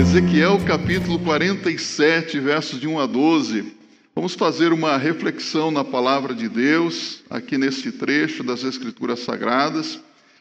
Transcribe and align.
Ezequiel 0.00 0.58
capítulo 0.64 1.18
47, 1.18 2.40
versos 2.40 2.80
de 2.80 2.88
1 2.88 3.00
a 3.00 3.06
12. 3.06 3.70
Vamos 4.14 4.34
fazer 4.34 4.72
uma 4.72 4.96
reflexão 4.96 5.70
na 5.70 5.84
palavra 5.84 6.34
de 6.34 6.48
Deus, 6.48 7.22
aqui 7.28 7.58
neste 7.58 7.92
trecho 7.92 8.42
das 8.42 8.64
Escrituras 8.64 9.20
Sagradas. 9.20 10.00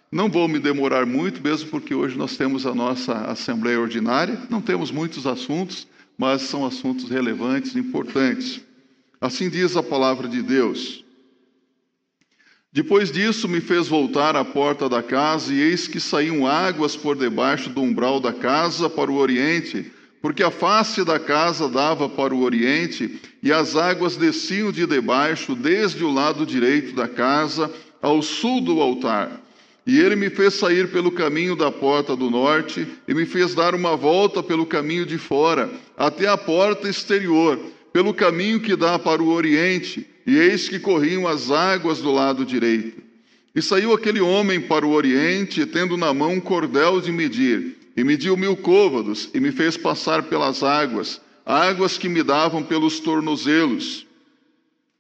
Não 0.10 0.30
vou 0.30 0.48
me 0.48 0.60
demorar 0.60 1.06
muito, 1.06 1.44
mesmo 1.44 1.70
porque 1.70 1.94
hoje 1.94 2.18
nós 2.18 2.38
temos 2.38 2.66
a 2.66 2.74
nossa 2.74 3.14
Assembleia 3.26 3.82
Ordinária. 3.82 4.40
Não 4.50 4.62
temos 4.62 4.92
muitos 4.92 5.28
assuntos, 5.28 5.86
mas 6.18 6.44
são 6.44 6.66
assuntos 6.66 7.10
relevantes, 7.10 7.76
importantes. 7.76 8.62
Assim 9.20 9.50
diz 9.50 9.76
a 9.76 9.84
palavra 9.84 10.30
de 10.30 10.42
Deus. 10.42 11.04
Depois 12.72 13.12
disso, 13.12 13.48
me 13.48 13.60
fez 13.60 13.88
voltar 13.88 14.36
à 14.36 14.46
porta 14.46 14.88
da 14.88 15.02
casa, 15.02 15.52
e 15.52 15.60
eis 15.60 15.88
que 15.88 16.00
saíam 16.00 16.46
águas 16.46 16.96
por 16.96 17.16
debaixo 17.18 17.72
do 17.72 17.82
umbral 17.82 18.20
da 18.20 18.32
casa 18.32 18.88
para 18.88 19.10
o 19.10 19.16
oriente, 19.16 19.92
porque 20.22 20.44
a 20.44 20.52
face 20.52 21.04
da 21.04 21.18
casa 21.18 21.68
dava 21.68 22.08
para 22.08 22.34
o 22.34 22.44
oriente, 22.44 23.20
e 23.42 23.52
as 23.52 23.76
águas 23.76 24.16
desciam 24.16 24.72
de 24.72 24.86
debaixo, 24.86 25.56
desde 25.56 26.04
o 26.04 26.12
lado 26.12 26.46
direito 26.46 26.94
da 26.94 27.08
casa, 27.08 27.74
ao 28.04 28.22
sul 28.22 28.62
do 28.62 28.80
altar. 28.82 29.42
E 29.88 30.00
ele 30.00 30.16
me 30.16 30.30
fez 30.30 30.54
sair 30.54 30.92
pelo 30.92 31.12
caminho 31.12 31.56
da 31.56 31.72
porta 31.72 32.16
do 32.16 32.30
norte, 32.30 32.88
e 33.08 33.14
me 33.16 33.26
fez 33.26 33.56
dar 33.56 33.74
uma 33.74 33.98
volta 33.98 34.44
pelo 34.44 34.68
caminho 34.68 35.08
de 35.08 35.18
fora, 35.18 35.72
até 35.98 36.28
a 36.28 36.38
porta 36.38 36.88
exterior, 36.88 37.60
pelo 37.92 38.14
caminho 38.14 38.60
que 38.60 38.76
dá 38.76 39.00
para 39.00 39.24
o 39.24 39.30
oriente 39.30 40.06
e 40.30 40.38
eis 40.38 40.70
que 40.70 40.78
corriam 40.78 41.28
as 41.28 41.50
águas 41.50 42.02
do 42.02 42.12
lado 42.12 42.46
direito. 42.46 43.02
E 43.56 43.64
saiu 43.64 43.94
aquele 43.94 44.22
homem 44.22 44.62
para 44.62 44.86
o 44.86 44.92
oriente, 44.92 45.66
tendo 45.66 45.98
na 45.98 46.14
mão 46.14 46.34
um 46.34 46.40
cordel 46.40 47.02
de 47.02 47.12
medir, 47.12 47.76
e 47.98 48.04
mediu 48.04 48.38
mil 48.38 48.56
côvados, 48.56 49.28
e 49.34 49.40
me 49.40 49.52
fez 49.52 49.76
passar 49.76 50.22
pelas 50.22 50.62
águas, 50.62 51.20
águas 51.44 51.98
que 51.98 52.08
me 52.08 52.22
davam 52.22 52.62
pelos 52.62 53.00
tornozelos. 53.00 54.06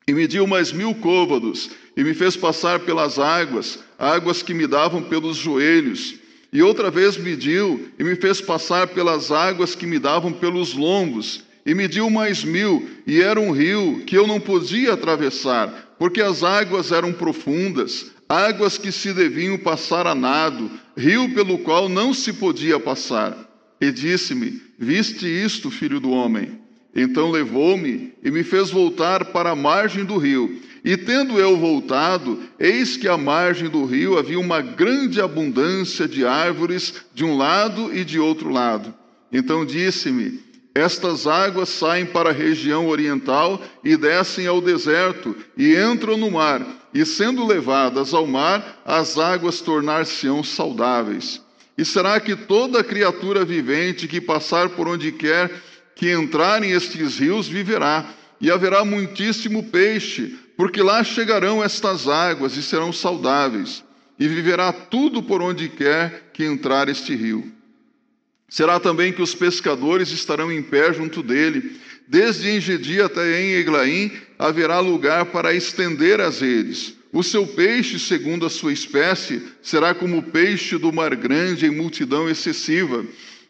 E 0.08 0.14
mediu 0.14 0.48
mais 0.48 0.72
mil 0.72 0.96
côvados, 0.96 1.70
e 1.96 2.04
me 2.04 2.16
fez 2.16 2.36
passar 2.36 2.80
pelas 2.80 3.20
águas, 3.20 3.78
águas 4.00 4.42
que 4.42 4.56
me 4.56 4.66
davam 4.66 5.04
pelos 5.04 5.38
joelhos. 5.38 6.16
E 6.52 6.64
outra 6.64 6.90
vez 6.90 7.18
mediu, 7.18 7.88
e 8.00 8.04
me 8.04 8.16
fez 8.16 8.42
passar 8.42 8.88
pelas 8.88 9.32
águas 9.32 9.76
que 9.76 9.86
me 9.86 10.00
davam 10.00 10.34
pelos 10.34 10.74
lombos 10.74 11.44
e 11.70 11.76
mediu 11.76 12.10
mais 12.10 12.44
mil, 12.44 12.90
e 13.06 13.22
era 13.22 13.40
um 13.40 13.52
rio 13.52 14.02
que 14.04 14.18
eu 14.18 14.26
não 14.26 14.40
podia 14.40 14.94
atravessar, 14.94 15.94
porque 16.00 16.20
as 16.20 16.42
águas 16.42 16.92
eram 16.92 17.14
profundas, 17.14 18.10
águas 18.28 18.80
que 18.80 18.92
se 18.92 19.14
deviam 19.14 19.56
passar 19.56 20.08
a 20.08 20.16
nado, 20.16 20.72
rio 20.98 21.32
pelo 21.32 21.60
qual 21.60 21.88
não 21.88 22.12
se 22.12 22.34
podia 22.34 22.80
passar. 22.80 23.38
E 23.80 23.92
disse-me: 23.92 24.60
Viste 24.80 25.28
isto, 25.28 25.70
filho 25.70 26.00
do 26.00 26.10
homem? 26.10 26.60
Então 26.96 27.30
levou-me 27.30 28.14
e 28.24 28.32
me 28.32 28.44
fez 28.44 28.72
voltar 28.72 29.26
para 29.26 29.52
a 29.52 29.56
margem 29.56 30.04
do 30.04 30.18
rio. 30.18 30.60
E 30.84 30.98
tendo 30.98 31.38
eu 31.38 31.56
voltado, 31.56 32.40
eis 32.60 32.98
que 32.98 33.08
à 33.08 33.16
margem 33.16 33.70
do 33.70 33.86
rio 33.86 34.18
havia 34.18 34.40
uma 34.40 34.60
grande 34.60 35.22
abundância 35.22 36.08
de 36.08 36.26
árvores 36.26 36.96
de 37.14 37.24
um 37.24 37.38
lado 37.38 37.96
e 37.96 38.04
de 38.04 38.18
outro 38.18 38.50
lado. 38.50 38.92
Então 39.32 39.64
disse-me: 39.64 40.49
estas 40.80 41.28
águas 41.28 41.70
saem 41.70 42.06
para 42.06 42.30
a 42.30 42.34
região 42.34 42.88
oriental 42.88 43.62
e 43.84 43.98
descem 43.98 44.48
ao 44.48 44.62
deserto 44.62 45.36
e 45.58 45.76
entram 45.76 46.18
no 46.18 46.32
mar, 46.32 46.66
e 46.94 47.06
sendo 47.06 47.46
levadas 47.46 48.14
ao 48.14 48.26
mar, 48.26 48.82
as 48.86 49.18
águas 49.18 49.62
tornar-se-ão 49.62 50.44
saudáveis. 50.44 51.42
E 51.78 51.86
será 51.86 52.20
que 52.20 52.36
toda 52.36 52.84
criatura 52.84 53.46
vivente 53.46 54.08
que 54.08 54.20
passar 54.20 54.70
por 54.70 54.88
onde 54.88 55.12
quer 55.12 55.52
que 55.96 56.10
entrar 56.10 56.64
em 56.64 56.72
estes 56.72 57.20
rios 57.20 57.48
viverá, 57.48 58.06
e 58.42 58.50
haverá 58.50 58.86
muitíssimo 58.86 59.64
peixe, 59.64 60.38
porque 60.56 60.82
lá 60.82 61.04
chegarão 61.04 61.64
estas 61.64 62.08
águas 62.08 62.56
e 62.56 62.64
serão 62.64 62.94
saudáveis, 62.94 63.84
e 64.18 64.28
viverá 64.28 64.72
tudo 64.72 65.22
por 65.22 65.42
onde 65.42 65.68
quer 65.68 66.32
que 66.34 66.44
entrar 66.46 66.88
este 66.90 67.16
rio. 67.16 67.59
Será 68.50 68.80
também 68.80 69.14
que 69.14 69.22
os 69.22 69.36
pescadores 69.36 70.10
estarão 70.10 70.52
em 70.52 70.62
pé 70.62 70.92
junto 70.92 71.22
dele. 71.22 71.80
Desde 72.08 72.50
Engedi 72.50 73.00
até 73.02 73.42
em 73.42 73.54
Eglaim 73.54 74.12
haverá 74.38 74.80
lugar 74.80 75.26
para 75.26 75.54
estender 75.54 76.20
as 76.20 76.40
redes. 76.42 76.96
O 77.12 77.24
seu 77.24 77.46
peixe, 77.46 78.00
segundo 78.00 78.46
a 78.46 78.50
sua 78.50 78.74
espécie, 78.74 79.42
será 79.62 79.94
como 79.94 80.18
o 80.18 80.24
peixe 80.24 80.78
do 80.78 80.92
mar 80.92 81.16
grande 81.16 81.66
em 81.66 81.72
multidão 81.72 82.30
excessiva. 82.30 83.06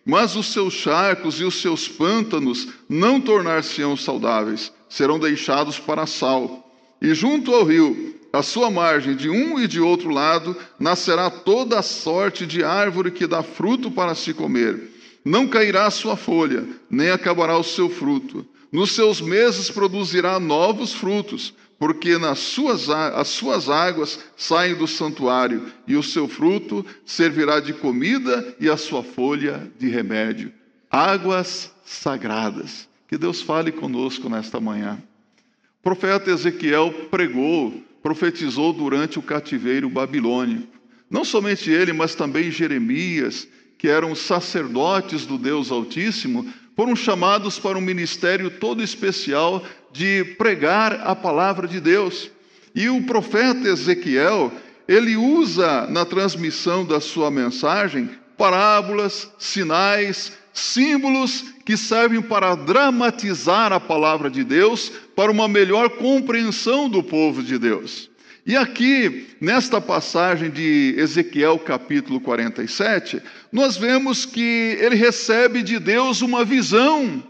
Mas 0.05 0.35
os 0.35 0.51
seus 0.53 0.73
charcos 0.73 1.39
e 1.39 1.43
os 1.43 1.61
seus 1.61 1.87
pântanos 1.87 2.67
não 2.87 3.19
tornar-se-ão 3.19 3.95
saudáveis, 3.95 4.71
serão 4.89 5.19
deixados 5.19 5.77
para 5.77 6.05
sal. 6.05 6.65
E 7.01 7.13
junto 7.13 7.53
ao 7.53 7.63
rio, 7.63 8.15
à 8.31 8.41
sua 8.41 8.69
margem, 8.69 9.15
de 9.15 9.29
um 9.29 9.59
e 9.59 9.67
de 9.67 9.79
outro 9.79 10.09
lado, 10.09 10.55
nascerá 10.79 11.29
toda 11.29 11.79
a 11.79 11.83
sorte 11.83 12.45
de 12.45 12.63
árvore 12.63 13.11
que 13.11 13.27
dá 13.27 13.43
fruto 13.43 13.89
para 13.89 14.15
se 14.15 14.33
comer. 14.33 14.88
Não 15.23 15.47
cairá 15.47 15.85
a 15.85 15.91
sua 15.91 16.15
folha, 16.15 16.67
nem 16.89 17.09
acabará 17.09 17.57
o 17.57 17.63
seu 17.63 17.89
fruto. 17.89 18.45
Nos 18.71 18.91
seus 18.91 19.19
meses 19.19 19.69
produzirá 19.69 20.39
novos 20.39 20.93
frutos, 20.93 21.53
porque 21.77 22.17
nas 22.17 22.39
suas, 22.39 22.89
as 22.89 23.27
suas 23.29 23.69
águas 23.69 24.19
saem 24.35 24.75
do 24.75 24.87
santuário, 24.87 25.71
e 25.87 25.95
o 25.95 26.03
seu 26.03 26.27
fruto 26.27 26.85
servirá 27.05 27.59
de 27.59 27.73
comida 27.73 28.55
e 28.59 28.69
a 28.69 28.77
sua 28.77 29.03
folha 29.03 29.71
de 29.77 29.87
remédio. 29.89 30.51
Águas 30.89 31.71
sagradas. 31.85 32.87
Que 33.07 33.17
Deus 33.17 33.41
fale 33.41 33.71
conosco 33.71 34.29
nesta 34.29 34.59
manhã. 34.59 35.01
O 35.79 35.83
profeta 35.83 36.29
Ezequiel 36.29 36.93
pregou 37.09 37.73
profetizou 38.01 38.73
durante 38.73 39.19
o 39.19 39.21
cativeiro 39.21 39.89
babilônico. 39.89 40.79
Não 41.09 41.25
somente 41.25 41.69
ele, 41.69 41.91
mas 41.91 42.15
também 42.15 42.51
Jeremias, 42.51 43.47
que 43.79 43.87
eram 43.87 44.13
sacerdotes 44.13 45.25
do 45.25 45.37
Deus 45.37 45.71
Altíssimo, 45.71 46.45
foram 46.75 46.95
chamados 46.97 47.57
para 47.57 47.77
um 47.77 47.81
ministério 47.81 48.51
todo 48.51 48.83
especial 48.83 49.63
de 49.91 50.35
pregar 50.37 51.01
a 51.07 51.15
palavra 51.15 51.65
de 51.65 51.79
Deus. 51.79 52.29
E 52.75 52.89
o 52.89 53.01
profeta 53.03 53.69
Ezequiel, 53.69 54.51
ele 54.85 55.15
usa 55.15 55.87
na 55.87 56.03
transmissão 56.03 56.85
da 56.85 56.99
sua 56.99 57.31
mensagem 57.31 58.09
parábolas, 58.37 59.31
sinais, 59.39 60.33
símbolos 60.53 61.45
que 61.65 61.77
servem 61.77 62.21
para 62.21 62.55
dramatizar 62.55 63.71
a 63.71 63.79
palavra 63.79 64.29
de 64.29 64.43
Deus, 64.43 64.91
para 65.15 65.31
uma 65.31 65.47
melhor 65.47 65.89
compreensão 65.91 66.89
do 66.89 67.01
povo 67.01 67.41
de 67.41 67.57
Deus. 67.57 68.09
E 68.49 68.57
aqui, 68.57 69.27
nesta 69.39 69.79
passagem 69.79 70.49
de 70.49 70.95
Ezequiel 70.97 71.59
capítulo 71.59 72.19
47, 72.19 73.21
nós 73.51 73.77
vemos 73.77 74.25
que 74.25 74.75
ele 74.81 74.95
recebe 74.95 75.61
de 75.61 75.77
Deus 75.77 76.23
uma 76.23 76.43
visão, 76.43 77.23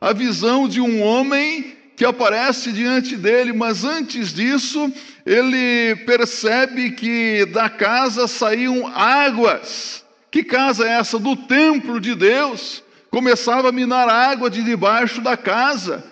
a 0.00 0.12
visão 0.12 0.68
de 0.68 0.80
um 0.80 1.02
homem 1.02 1.76
que 1.96 2.04
aparece 2.04 2.70
diante 2.70 3.16
dele, 3.16 3.52
mas 3.52 3.82
antes 3.82 4.32
disso, 4.32 4.92
ele 5.26 5.96
percebe 6.06 6.92
que 6.92 7.46
da 7.46 7.68
casa 7.68 8.28
saíam 8.28 8.86
águas. 8.94 10.04
Que 10.30 10.44
casa 10.44 10.86
é 10.86 11.00
essa? 11.00 11.18
Do 11.18 11.34
templo 11.34 12.00
de 12.00 12.14
Deus 12.14 12.80
começava 13.10 13.70
a 13.70 13.72
minar 13.72 14.08
água 14.08 14.48
de 14.48 14.62
debaixo 14.62 15.20
da 15.20 15.36
casa. 15.36 16.04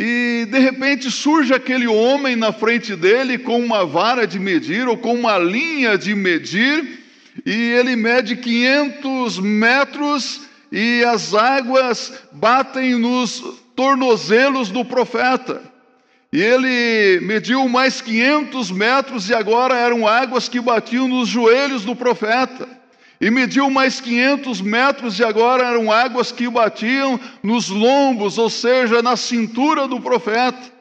E 0.00 0.46
de 0.48 0.60
repente 0.60 1.10
surge 1.10 1.52
aquele 1.52 1.88
homem 1.88 2.36
na 2.36 2.52
frente 2.52 2.94
dele 2.94 3.36
com 3.36 3.58
uma 3.58 3.84
vara 3.84 4.28
de 4.28 4.38
medir 4.38 4.86
ou 4.86 4.96
com 4.96 5.12
uma 5.12 5.36
linha 5.38 5.98
de 5.98 6.14
medir, 6.14 7.00
e 7.44 7.52
ele 7.52 7.96
mede 7.96 8.36
500 8.36 9.40
metros 9.40 10.42
e 10.70 11.02
as 11.02 11.34
águas 11.34 12.12
batem 12.30 12.94
nos 12.94 13.42
tornozelos 13.74 14.70
do 14.70 14.84
profeta. 14.84 15.60
E 16.32 16.40
ele 16.40 17.18
mediu 17.26 17.68
mais 17.68 18.00
500 18.00 18.70
metros 18.70 19.28
e 19.28 19.34
agora 19.34 19.74
eram 19.74 20.06
águas 20.06 20.48
que 20.48 20.60
batiam 20.60 21.08
nos 21.08 21.28
joelhos 21.28 21.84
do 21.84 21.96
profeta 21.96 22.77
e 23.20 23.30
mediu 23.30 23.68
mais 23.68 24.00
500 24.00 24.60
metros, 24.60 25.18
e 25.18 25.24
agora 25.24 25.64
eram 25.64 25.90
águas 25.90 26.30
que 26.30 26.48
batiam 26.48 27.18
nos 27.42 27.68
lombos, 27.68 28.38
ou 28.38 28.48
seja, 28.48 29.02
na 29.02 29.16
cintura 29.16 29.88
do 29.88 30.00
profeta. 30.00 30.78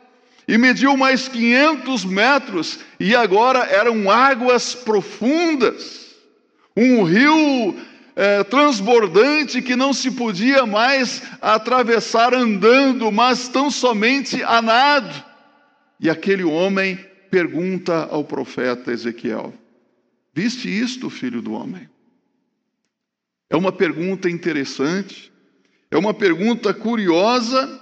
E 0.47 0.57
mediu 0.57 0.95
mais 0.95 1.27
500 1.27 2.05
metros, 2.05 2.79
e 2.99 3.15
agora 3.15 3.59
eram 3.65 4.09
águas 4.09 4.75
profundas, 4.75 6.15
um 6.75 7.03
rio 7.03 7.75
é, 8.15 8.43
transbordante 8.43 9.61
que 9.61 9.75
não 9.75 9.91
se 9.91 10.11
podia 10.11 10.65
mais 10.65 11.23
atravessar 11.41 12.33
andando, 12.35 13.11
mas 13.11 13.47
tão 13.47 13.69
somente 13.71 14.41
a 14.43 14.61
nado. 14.61 15.25
E 15.99 16.09
aquele 16.09 16.43
homem 16.43 16.97
pergunta 17.31 18.07
ao 18.11 18.23
profeta 18.23 18.91
Ezequiel: 18.91 19.53
Viste 20.33 20.69
isto, 20.69 21.09
filho 21.09 21.41
do 21.41 21.53
homem? 21.53 21.89
É 23.49 23.55
uma 23.55 23.71
pergunta 23.71 24.29
interessante. 24.29 25.31
É 25.89 25.97
uma 25.97 26.13
pergunta 26.13 26.73
curiosa, 26.73 27.81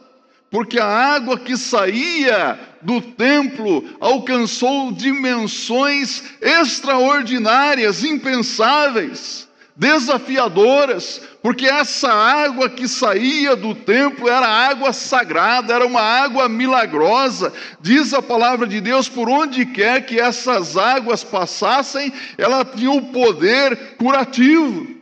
porque 0.51 0.79
a 0.79 0.85
água 0.85 1.39
que 1.39 1.57
saía 1.57 2.59
do 2.81 3.01
templo 3.01 3.83
alcançou 4.00 4.91
dimensões 4.91 6.23
extraordinárias, 6.39 8.03
impensáveis, 8.03 9.50
desafiadoras, 9.75 11.21
porque 11.41 11.65
essa 11.65 12.13
água 12.13 12.69
que 12.69 12.88
saía 12.88 13.56
do 13.56 13.73
templo 13.73 14.29
era 14.29 14.47
água 14.47 14.94
sagrada, 14.94 15.73
era 15.73 15.85
uma 15.85 16.01
água 16.01 16.47
milagrosa. 16.47 17.51
Diz 17.81 18.13
a 18.13 18.21
palavra 18.21 18.68
de 18.68 18.79
Deus: 18.79 19.09
por 19.09 19.27
onde 19.27 19.65
quer 19.65 20.06
que 20.06 20.19
essas 20.19 20.77
águas 20.77 21.23
passassem, 21.23 22.13
ela 22.38 22.63
tinha 22.63 22.91
o 22.91 23.01
poder 23.07 23.95
curativo, 23.97 24.94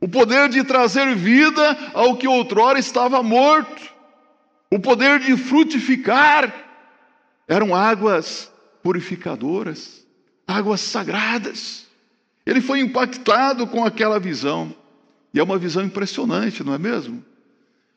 o 0.00 0.08
poder 0.08 0.48
de 0.48 0.64
trazer 0.64 1.14
vida 1.14 1.76
ao 1.92 2.16
que 2.16 2.26
outrora 2.26 2.78
estava 2.78 3.22
morto, 3.22 3.82
o 4.70 4.78
poder 4.78 5.20
de 5.20 5.36
frutificar. 5.36 6.52
Eram 7.46 7.74
águas 7.74 8.50
purificadoras, 8.82 10.06
águas 10.46 10.80
sagradas. 10.80 11.86
Ele 12.46 12.60
foi 12.60 12.80
impactado 12.80 13.66
com 13.66 13.84
aquela 13.84 14.18
visão. 14.18 14.74
E 15.34 15.38
é 15.38 15.42
uma 15.42 15.58
visão 15.58 15.84
impressionante, 15.84 16.64
não 16.64 16.74
é 16.74 16.78
mesmo? 16.78 17.24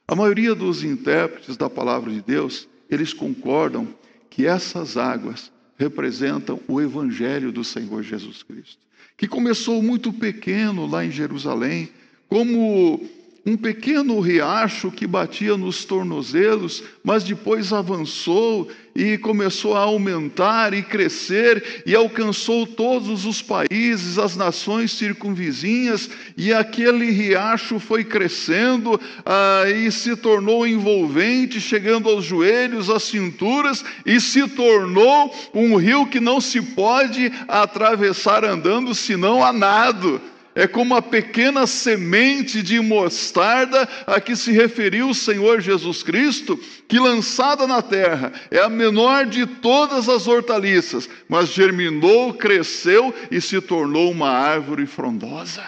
A 0.08 0.16
maioria 0.16 0.54
dos 0.54 0.84
intérpretes 0.84 1.56
da 1.56 1.70
palavra 1.70 2.12
de 2.12 2.22
Deus, 2.22 2.68
eles 2.90 3.14
concordam 3.14 3.88
que 4.30 4.46
essas 4.46 4.98
águas 4.98 5.52
representam 5.78 6.60
o 6.68 6.82
evangelho 6.82 7.52
do 7.52 7.64
Senhor 7.64 8.04
Jesus 8.04 8.44
Cristo, 8.44 8.78
que 9.18 9.28
começou 9.28 9.82
muito 9.82 10.12
pequeno 10.12 10.86
lá 10.86 11.06
em 11.06 11.12
Jerusalém, 11.12 11.90
como 12.28 13.00
um 13.46 13.58
pequeno 13.58 14.22
riacho 14.22 14.90
que 14.90 15.06
batia 15.06 15.58
nos 15.58 15.84
tornozelos, 15.84 16.82
mas 17.04 17.26
depois 17.26 17.74
avançou 17.74 18.70
e 18.96 19.18
começou 19.18 19.76
a 19.76 19.82
aumentar 19.82 20.74
e 20.74 20.82
crescer 20.82 21.84
e 21.86 21.94
alcançou 21.94 22.66
todos 22.66 23.26
os 23.26 23.42
países, 23.42 24.18
as 24.18 24.38
nações 24.38 24.94
circunvizinhas, 24.94 26.10
e 26.38 26.54
aquele 26.54 27.12
riacho 27.12 27.82
foi 27.82 28.06
crescendo 28.06 28.98
ah, 29.26 29.66
e 29.70 29.92
se 29.92 30.16
tornou 30.16 30.66
envolvente, 30.66 31.60
chegando 31.60 32.08
aos 32.08 32.24
joelhos, 32.24 32.90
às 32.90 33.04
cinturas, 33.04 33.84
e 34.06 34.22
se 34.22 34.48
tornou 34.48 35.36
um 35.54 35.76
rio 35.76 36.06
que 36.06 36.22
não 36.22 36.40
se 36.40 36.62
pode 36.62 37.30
atravessar 37.46 38.46
andando, 38.46 38.96
senão 38.96 39.44
a 39.44 39.52
nado 39.52 40.22
é 40.56 40.68
como 40.68 40.96
a 40.96 41.02
pequena 41.02 41.66
semente 41.66 42.62
de 42.62 42.80
mostarda 42.80 43.88
a 44.06 44.22
que 44.22 44.36
se 44.36 44.52
referiu 44.52 45.10
o 45.10 45.16
Senhor 45.16 45.60
Jesus 45.60 46.04
Cristo, 46.04 46.60
que 46.88 47.00
lançada 47.00 47.66
na 47.66 47.82
terra 47.82 48.32
é 48.52 48.60
a 48.60 48.70
menor 48.70 49.26
de 49.26 49.46
todas 49.46 50.08
as 50.08 50.28
hortaliças, 50.28 51.10
mas 51.28 51.50
germinou, 51.50 52.34
cresceu 52.34 53.14
e 53.32 53.42
se 53.42 53.60
tornou 53.62 54.12
uma 54.12 54.30
árvore 54.30 54.86
frondosa. 54.86 55.68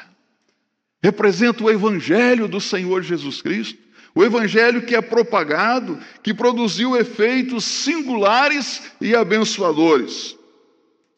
Representa 1.04 1.64
o 1.64 1.70
Evangelho 1.70 2.48
do 2.48 2.62
Senhor 2.62 3.02
Jesus 3.02 3.42
Cristo, 3.42 3.80
o 4.14 4.24
Evangelho 4.24 4.84
que 4.84 4.96
é 4.96 5.02
propagado, 5.02 6.00
que 6.24 6.34
produziu 6.34 6.96
efeitos 6.96 7.66
singulares 7.66 8.84
e 9.02 9.16
abençoadores. 9.16 10.36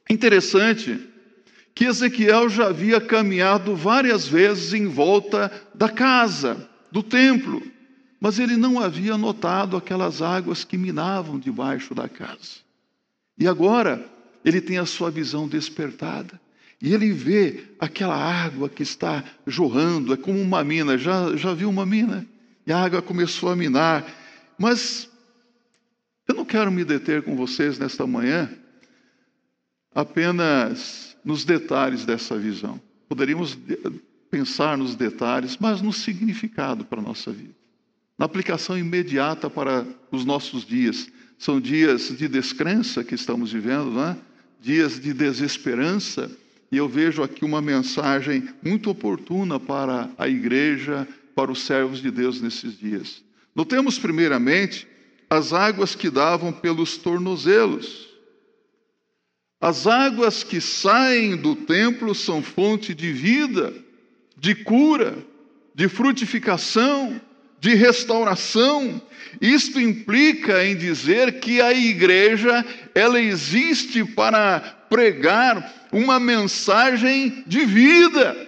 Interessante 0.09 0.99
que 1.77 1.85
Ezequiel 1.85 2.49
já 2.49 2.69
havia 2.69 2.99
caminhado 2.99 3.75
várias 3.75 4.27
vezes 4.27 4.73
em 4.73 4.87
volta 4.87 5.51
da 5.75 5.87
casa, 5.87 6.67
do 6.91 7.03
templo, 7.03 7.61
mas 8.19 8.39
ele 8.39 8.57
não 8.57 8.79
havia 8.79 9.15
notado 9.15 9.77
aquelas 9.77 10.19
águas 10.19 10.63
que 10.63 10.75
minavam 10.75 11.37
debaixo 11.37 11.93
da 11.93 12.09
casa. 12.09 12.65
E 13.37 13.47
agora 13.47 14.03
ele 14.43 14.59
tem 14.59 14.79
a 14.79 14.87
sua 14.87 15.11
visão 15.11 15.47
despertada. 15.47 16.41
E 16.81 16.95
ele 16.95 17.11
vê 17.11 17.65
aquela 17.79 18.15
água 18.15 18.67
que 18.67 18.81
está 18.81 19.23
jorrando, 19.45 20.13
é 20.13 20.17
como 20.17 20.41
uma 20.41 20.63
mina. 20.63 20.97
Já, 20.97 21.35
já 21.35 21.53
viu 21.53 21.69
uma 21.69 21.85
mina? 21.85 22.25
E 22.65 22.71
a 22.71 22.83
água 22.83 23.03
começou 23.03 23.49
a 23.49 23.55
minar. 23.55 24.03
Mas 24.57 25.07
eu 26.27 26.33
não 26.33 26.43
quero 26.43 26.71
me 26.71 26.83
deter 26.83 27.21
com 27.21 27.35
vocês 27.35 27.77
nesta 27.77 28.07
manhã 28.07 28.49
apenas 29.93 31.06
nos 31.27 31.43
detalhes 31.43 32.05
dessa 32.05 32.37
visão. 32.37 32.79
Poderíamos 33.09 33.57
pensar 34.31 34.77
nos 34.77 34.95
detalhes, 34.95 35.57
mas 35.59 35.81
no 35.81 35.91
significado 35.91 36.85
para 36.85 37.01
a 37.01 37.03
nossa 37.03 37.33
vida. 37.33 37.53
Na 38.17 38.25
aplicação 38.25 38.77
imediata 38.77 39.49
para 39.49 39.85
os 40.09 40.23
nossos 40.23 40.65
dias. 40.65 41.09
São 41.37 41.59
dias 41.59 42.17
de 42.17 42.29
descrença 42.29 43.03
que 43.03 43.13
estamos 43.13 43.51
vivendo, 43.51 43.91
não 43.91 44.05
é? 44.05 44.17
dias 44.61 45.01
de 45.01 45.13
desesperança, 45.13 46.31
e 46.71 46.77
eu 46.77 46.87
vejo 46.87 47.21
aqui 47.21 47.43
uma 47.43 47.61
mensagem 47.61 48.47
muito 48.63 48.89
oportuna 48.89 49.59
para 49.59 50.09
a 50.17 50.29
igreja, 50.29 51.05
para 51.35 51.51
os 51.51 51.61
servos 51.61 52.01
de 52.01 52.09
Deus 52.09 52.39
nesses 52.39 52.79
dias. 52.79 53.21
Notemos, 53.53 53.99
primeiramente, 53.99 54.87
as 55.29 55.51
águas 55.51 55.93
que 55.93 56.09
davam 56.09 56.53
pelos 56.53 56.97
tornozelos. 56.97 58.06
As 59.59 59.87
águas 59.87 60.43
que 60.43 60.61
saem 60.61 61.35
do 61.35 61.55
templo 61.55 62.13
são 62.13 62.43
fonte 62.43 62.93
de 62.93 63.11
vida, 63.11 63.73
de 64.37 64.53
cura, 64.53 65.17
de 65.73 65.87
frutificação, 65.87 67.19
de 67.59 67.73
restauração. 67.73 69.01
Isto 69.41 69.79
implica 69.79 70.63
em 70.63 70.75
dizer 70.75 71.39
que 71.39 71.59
a 71.59 71.73
igreja, 71.73 72.63
ela 72.93 73.19
existe 73.19 74.03
para 74.03 74.59
pregar 74.89 75.87
uma 75.91 76.19
mensagem 76.19 77.43
de 77.47 77.65
vida, 77.65 78.47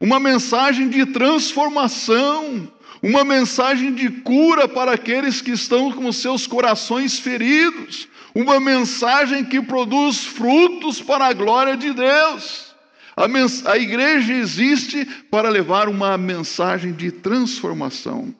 uma 0.00 0.18
mensagem 0.18 0.88
de 0.88 1.06
transformação, 1.06 2.70
uma 3.02 3.22
mensagem 3.22 3.94
de 3.94 4.10
cura 4.10 4.66
para 4.66 4.92
aqueles 4.92 5.40
que 5.40 5.52
estão 5.52 5.92
com 5.92 6.10
seus 6.10 6.46
corações 6.46 7.18
feridos, 7.18 8.08
uma 8.34 8.58
mensagem 8.58 9.44
que 9.44 9.62
produz 9.62 10.24
frutos 10.24 11.00
para 11.00 11.26
a 11.26 11.32
glória 11.32 11.76
de 11.76 11.92
Deus. 11.92 12.74
A, 13.16 13.26
a 13.70 13.78
igreja 13.78 14.34
existe 14.34 15.04
para 15.30 15.48
levar 15.48 15.88
uma 15.88 16.18
mensagem 16.18 16.92
de 16.92 17.12
transformação. 17.12 18.34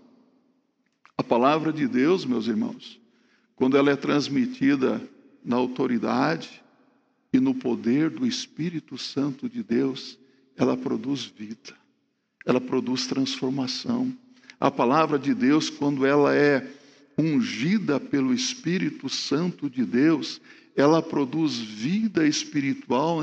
A 1.17 1.23
palavra 1.23 1.73
de 1.73 1.87
Deus, 1.87 2.25
meus 2.25 2.49
irmãos, 2.49 3.01
quando 3.55 3.77
ela 3.77 3.91
é 3.93 3.97
transmitida 3.97 5.01
na 5.45 5.55
autoridade 5.57 6.61
e 7.33 7.39
no 7.39 7.55
poder 7.55 8.11
do 8.11 8.27
Espírito 8.27 8.99
Santo 8.99 9.49
de 9.49 9.63
Deus, 9.63 10.19
ela 10.57 10.77
produz 10.77 11.25
vida, 11.25 11.75
ela 12.45 12.61
produz 12.61 13.07
transformação. 13.07 14.13
A 14.59 14.71
palavra 14.71 15.19
de 15.19 15.33
Deus, 15.35 15.71
quando 15.71 16.05
ela 16.05 16.35
é 16.35 16.67
ungida 17.16 17.99
pelo 18.00 18.35
Espírito 18.35 19.09
Santo 19.09 19.71
de 19.71 19.85
Deus, 19.85 20.40
ela 20.76 21.00
produz 21.00 21.56
vida 21.56 22.26
espiritual 22.26 23.21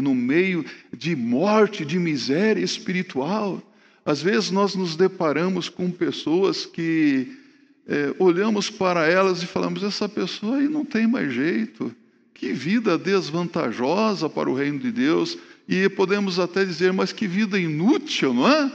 no 0.00 0.14
meio 0.14 0.64
de 0.96 1.16
morte, 1.16 1.84
de 1.84 1.98
miséria 1.98 2.62
espiritual. 2.62 3.62
Às 4.04 4.22
vezes 4.22 4.50
nós 4.50 4.74
nos 4.74 4.96
deparamos 4.96 5.68
com 5.68 5.90
pessoas 5.90 6.64
que 6.64 7.36
é, 7.86 8.14
olhamos 8.18 8.70
para 8.70 9.06
elas 9.06 9.42
e 9.42 9.46
falamos: 9.46 9.82
essa 9.82 10.08
pessoa 10.08 10.58
aí 10.58 10.68
não 10.68 10.84
tem 10.84 11.06
mais 11.06 11.32
jeito, 11.32 11.94
que 12.32 12.52
vida 12.52 12.96
desvantajosa 12.96 14.28
para 14.28 14.48
o 14.48 14.54
reino 14.54 14.78
de 14.78 14.92
Deus. 14.92 15.36
E 15.68 15.88
podemos 15.90 16.38
até 16.38 16.64
dizer, 16.64 16.92
mas 16.92 17.12
que 17.12 17.26
vida 17.26 17.58
inútil, 17.58 18.32
não 18.32 18.48
é? 18.48 18.72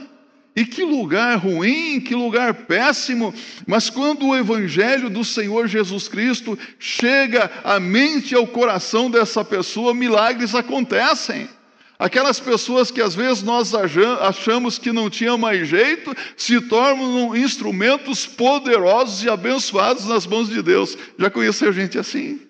E 0.56 0.64
que 0.64 0.84
lugar 0.84 1.36
ruim, 1.36 2.00
que 2.00 2.14
lugar 2.14 2.54
péssimo, 2.54 3.34
mas 3.66 3.90
quando 3.90 4.28
o 4.28 4.36
Evangelho 4.36 5.10
do 5.10 5.24
Senhor 5.24 5.66
Jesus 5.66 6.06
Cristo 6.06 6.56
chega 6.78 7.50
à 7.64 7.80
mente 7.80 8.32
e 8.32 8.36
ao 8.36 8.46
coração 8.46 9.10
dessa 9.10 9.44
pessoa, 9.44 9.92
milagres 9.92 10.54
acontecem. 10.54 11.48
Aquelas 11.98 12.38
pessoas 12.38 12.90
que 12.90 13.00
às 13.00 13.14
vezes 13.16 13.42
nós 13.42 13.72
achamos 13.74 14.78
que 14.78 14.92
não 14.92 15.10
tinham 15.10 15.36
mais 15.36 15.66
jeito, 15.66 16.14
se 16.36 16.60
tornam 16.60 17.36
instrumentos 17.36 18.24
poderosos 18.26 19.24
e 19.24 19.30
abençoados 19.30 20.04
nas 20.06 20.24
mãos 20.24 20.48
de 20.48 20.62
Deus. 20.62 20.96
Já 21.18 21.30
conheceu 21.30 21.72
gente 21.72 21.98
assim? 21.98 22.40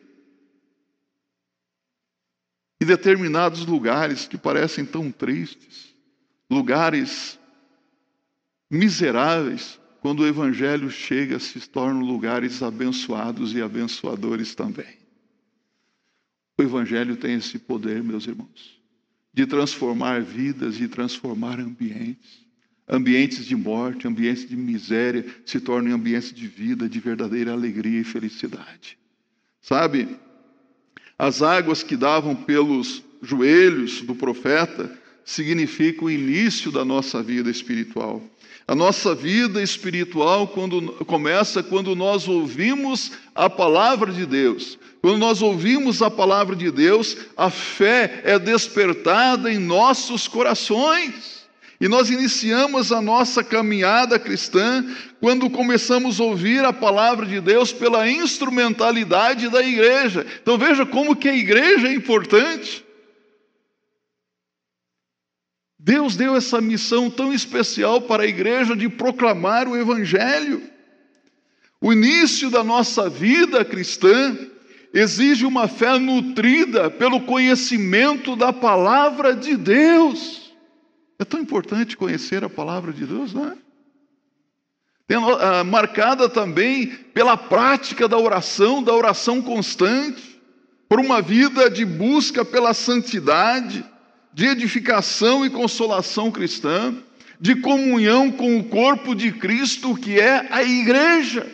Em 2.82 2.86
determinados 2.86 3.64
lugares 3.64 4.26
que 4.26 4.36
parecem 4.36 4.84
tão 4.84 5.10
tristes, 5.10 5.94
lugares 6.50 7.38
miseráveis, 8.70 9.80
quando 10.00 10.20
o 10.20 10.26
Evangelho 10.26 10.90
chega, 10.90 11.38
se 11.38 11.60
tornam 11.68 12.00
lugares 12.00 12.62
abençoados 12.62 13.54
e 13.54 13.62
abençoadores 13.62 14.54
também. 14.54 14.98
O 16.58 16.62
Evangelho 16.62 17.16
tem 17.16 17.34
esse 17.34 17.58
poder, 17.58 18.02
meus 18.02 18.26
irmãos, 18.26 18.80
de 19.32 19.46
transformar 19.46 20.22
vidas, 20.22 20.76
de 20.76 20.88
transformar 20.88 21.58
ambientes. 21.58 22.44
Ambientes 22.86 23.46
de 23.46 23.56
morte, 23.56 24.06
ambientes 24.06 24.46
de 24.46 24.54
miséria 24.54 25.24
se 25.46 25.58
tornam 25.58 25.94
ambientes 25.94 26.32
de 26.34 26.46
vida, 26.46 26.86
de 26.86 27.00
verdadeira 27.00 27.52
alegria 27.52 28.00
e 28.00 28.04
felicidade. 28.04 28.98
Sabe, 29.62 30.18
as 31.18 31.40
águas 31.40 31.82
que 31.82 31.96
davam 31.96 32.36
pelos 32.36 33.02
joelhos 33.22 34.02
do 34.02 34.14
profeta 34.14 34.96
significam 35.24 36.04
o 36.04 36.10
início 36.10 36.70
da 36.70 36.84
nossa 36.84 37.22
vida 37.22 37.50
espiritual. 37.50 38.22
A 38.66 38.74
nossa 38.74 39.14
vida 39.14 39.62
espiritual 39.62 40.48
quando, 40.48 40.92
começa 41.04 41.62
quando 41.62 41.94
nós 41.94 42.26
ouvimos 42.26 43.12
a 43.34 43.50
palavra 43.50 44.10
de 44.10 44.24
Deus. 44.24 44.78
Quando 45.02 45.18
nós 45.18 45.42
ouvimos 45.42 46.00
a 46.00 46.10
palavra 46.10 46.56
de 46.56 46.70
Deus, 46.70 47.14
a 47.36 47.50
fé 47.50 48.22
é 48.24 48.38
despertada 48.38 49.52
em 49.52 49.58
nossos 49.58 50.26
corações. 50.26 51.44
E 51.78 51.88
nós 51.88 52.08
iniciamos 52.08 52.90
a 52.90 53.02
nossa 53.02 53.44
caminhada 53.44 54.18
cristã 54.18 54.82
quando 55.20 55.50
começamos 55.50 56.18
a 56.18 56.24
ouvir 56.24 56.64
a 56.64 56.72
palavra 56.72 57.26
de 57.26 57.42
Deus 57.42 57.70
pela 57.70 58.08
instrumentalidade 58.08 59.50
da 59.50 59.62
igreja. 59.62 60.24
Então 60.40 60.56
veja 60.56 60.86
como 60.86 61.14
que 61.14 61.28
a 61.28 61.36
igreja 61.36 61.88
é 61.88 61.92
importante. 61.92 62.82
Deus 65.84 66.16
deu 66.16 66.34
essa 66.34 66.62
missão 66.62 67.10
tão 67.10 67.30
especial 67.30 68.00
para 68.00 68.22
a 68.22 68.26
igreja 68.26 68.74
de 68.74 68.88
proclamar 68.88 69.68
o 69.68 69.76
Evangelho. 69.76 70.62
O 71.78 71.92
início 71.92 72.48
da 72.48 72.64
nossa 72.64 73.10
vida 73.10 73.62
cristã 73.66 74.34
exige 74.94 75.44
uma 75.44 75.68
fé 75.68 75.98
nutrida 75.98 76.90
pelo 76.90 77.20
conhecimento 77.20 78.34
da 78.34 78.50
palavra 78.50 79.36
de 79.36 79.58
Deus. 79.58 80.54
É 81.18 81.24
tão 81.24 81.38
importante 81.38 81.98
conhecer 81.98 82.42
a 82.42 82.48
palavra 82.48 82.90
de 82.90 83.04
Deus, 83.04 83.34
não 83.34 83.48
é? 83.48 83.54
Ah, 85.38 85.64
marcada 85.64 86.30
também 86.30 86.86
pela 87.12 87.36
prática 87.36 88.08
da 88.08 88.16
oração, 88.16 88.82
da 88.82 88.94
oração 88.94 89.42
constante, 89.42 90.40
por 90.88 90.98
uma 90.98 91.20
vida 91.20 91.68
de 91.68 91.84
busca 91.84 92.42
pela 92.42 92.72
santidade 92.72 93.84
de 94.34 94.46
edificação 94.46 95.46
e 95.46 95.50
consolação 95.50 96.30
cristã, 96.30 96.94
de 97.40 97.54
comunhão 97.56 98.32
com 98.32 98.58
o 98.58 98.64
corpo 98.64 99.14
de 99.14 99.30
Cristo, 99.30 99.94
que 99.94 100.18
é 100.18 100.46
a 100.50 100.62
igreja. 100.62 101.46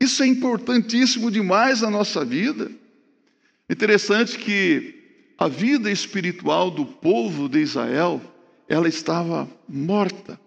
Isso 0.00 0.22
é 0.22 0.26
importantíssimo 0.26 1.30
demais 1.30 1.82
na 1.82 1.90
nossa 1.90 2.24
vida. 2.24 2.70
Interessante 3.68 4.36
que 4.36 5.00
a 5.38 5.46
vida 5.46 5.90
espiritual 5.90 6.70
do 6.70 6.84
povo 6.84 7.48
de 7.48 7.60
Israel, 7.60 8.20
ela 8.68 8.88
estava 8.88 9.48
morta, 9.68 10.40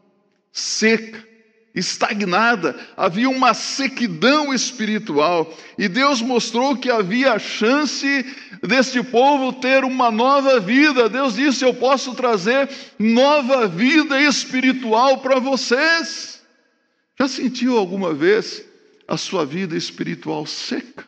seca, 0.52 1.26
estagnada, 1.74 2.80
havia 2.96 3.30
uma 3.30 3.54
sequidão 3.54 4.54
espiritual, 4.54 5.52
e 5.78 5.88
Deus 5.88 6.22
mostrou 6.22 6.78
que 6.78 6.90
havia 6.90 7.40
chance 7.40 8.26
deste 8.62 9.02
povo 9.04 9.54
ter 9.54 9.84
uma 9.84 10.12
nova 10.12 10.60
vida. 10.60 11.10
Deus 11.10 11.36
disse: 11.36 11.66
Eu 11.66 11.74
posso 11.74 12.14
trazer 12.14 12.70
nova 13.00 13.68
vida 13.68 14.22
espiritual 14.22 15.20
para 15.20 15.40
vocês. 15.40 16.42
Já 17.20 17.28
sentiu 17.28 17.78
alguma 17.78 18.14
vez 18.14 18.64
a 19.08 19.18
sua 19.18 19.46
vida 19.46 19.76
espiritual 19.76 20.46
seca? 20.46 21.08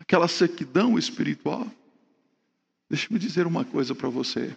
Aquela 0.00 0.28
sequidão 0.28 0.98
espiritual? 0.98 1.66
Deixe-me 2.88 3.18
dizer 3.18 3.46
uma 3.46 3.64
coisa 3.64 3.94
para 3.94 4.08
você. 4.08 4.56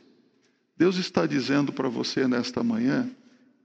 Deus 0.77 0.95
está 0.95 1.25
dizendo 1.25 1.73
para 1.73 1.89
você 1.89 2.27
nesta 2.27 2.63
manhã 2.63 3.09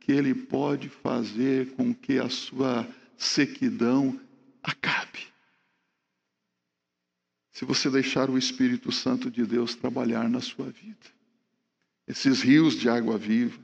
que 0.06 0.12
Ele 0.12 0.32
pode 0.32 0.88
fazer 0.88 1.72
com 1.72 1.92
que 1.92 2.20
a 2.20 2.28
sua 2.28 2.86
sequidão 3.18 4.20
acabe. 4.62 5.18
Se 7.50 7.64
você 7.64 7.90
deixar 7.90 8.30
o 8.30 8.38
Espírito 8.38 8.92
Santo 8.92 9.28
de 9.28 9.44
Deus 9.44 9.74
trabalhar 9.74 10.28
na 10.28 10.40
sua 10.40 10.66
vida. 10.66 11.06
Esses 12.06 12.40
rios 12.40 12.74
de 12.78 12.88
água 12.88 13.18
viva, 13.18 13.58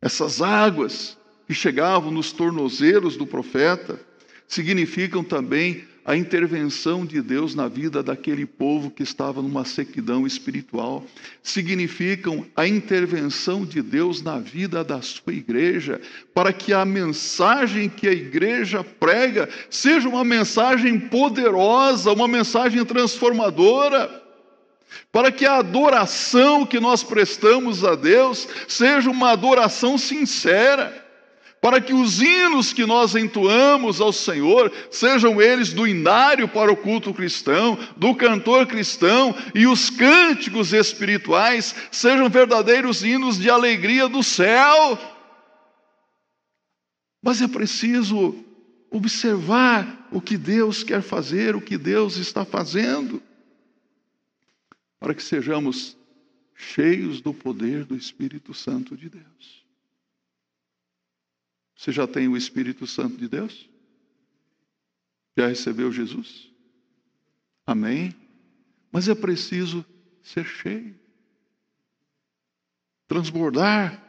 essas 0.00 0.40
águas 0.40 1.18
que 1.46 1.52
chegavam 1.52 2.10
nos 2.10 2.32
tornozelos 2.32 3.14
do 3.14 3.26
profeta, 3.26 4.00
significam 4.48 5.22
também 5.22 5.86
a 6.04 6.14
intervenção 6.14 7.06
de 7.06 7.22
Deus 7.22 7.54
na 7.54 7.66
vida 7.66 8.02
daquele 8.02 8.44
povo 8.44 8.90
que 8.90 9.02
estava 9.02 9.40
numa 9.40 9.64
sequidão 9.64 10.26
espiritual, 10.26 11.02
significam 11.42 12.44
a 12.54 12.68
intervenção 12.68 13.64
de 13.64 13.80
Deus 13.80 14.20
na 14.20 14.38
vida 14.38 14.84
da 14.84 15.00
sua 15.00 15.32
igreja, 15.32 16.00
para 16.34 16.52
que 16.52 16.72
a 16.74 16.84
mensagem 16.84 17.88
que 17.88 18.06
a 18.06 18.12
igreja 18.12 18.84
prega 18.84 19.48
seja 19.70 20.08
uma 20.08 20.24
mensagem 20.24 21.00
poderosa, 21.00 22.12
uma 22.12 22.28
mensagem 22.28 22.84
transformadora 22.84 24.22
para 25.10 25.32
que 25.32 25.44
a 25.44 25.56
adoração 25.56 26.66
que 26.66 26.78
nós 26.78 27.02
prestamos 27.02 27.84
a 27.84 27.94
Deus 27.94 28.48
seja 28.68 29.10
uma 29.10 29.30
adoração 29.30 29.98
sincera 29.98 31.03
para 31.64 31.80
que 31.80 31.94
os 31.94 32.20
hinos 32.20 32.74
que 32.74 32.84
nós 32.84 33.14
entoamos 33.14 33.98
ao 33.98 34.12
Senhor, 34.12 34.70
sejam 34.90 35.40
eles 35.40 35.72
do 35.72 35.86
inário 35.86 36.46
para 36.46 36.70
o 36.70 36.76
culto 36.76 37.14
cristão, 37.14 37.78
do 37.96 38.14
cantor 38.14 38.66
cristão, 38.66 39.34
e 39.54 39.66
os 39.66 39.88
cânticos 39.88 40.74
espirituais 40.74 41.74
sejam 41.90 42.28
verdadeiros 42.28 43.02
hinos 43.02 43.38
de 43.38 43.48
alegria 43.48 44.06
do 44.10 44.22
céu. 44.22 44.98
Mas 47.22 47.40
é 47.40 47.48
preciso 47.48 48.36
observar 48.90 50.06
o 50.12 50.20
que 50.20 50.36
Deus 50.36 50.84
quer 50.84 51.00
fazer, 51.00 51.56
o 51.56 51.62
que 51.62 51.78
Deus 51.78 52.18
está 52.18 52.44
fazendo, 52.44 53.22
para 55.00 55.14
que 55.14 55.22
sejamos 55.22 55.96
cheios 56.54 57.22
do 57.22 57.32
poder 57.32 57.86
do 57.86 57.96
Espírito 57.96 58.52
Santo 58.52 58.94
de 58.94 59.08
Deus. 59.08 59.63
Você 61.84 61.92
já 61.92 62.06
tem 62.06 62.28
o 62.28 62.34
Espírito 62.34 62.86
Santo 62.86 63.18
de 63.18 63.28
Deus? 63.28 63.68
Já 65.36 65.48
recebeu 65.48 65.92
Jesus? 65.92 66.50
Amém? 67.66 68.16
Mas 68.90 69.06
é 69.06 69.14
preciso 69.14 69.84
ser 70.22 70.46
cheio, 70.46 70.98
transbordar. 73.06 74.02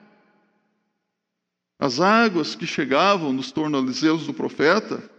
As 1.77 1.99
águas 1.99 2.55
que 2.55 2.65
chegavam 2.65 3.33
nos 3.33 3.51
tornozelos 3.51 4.25
do 4.25 4.33
profeta 4.33 5.11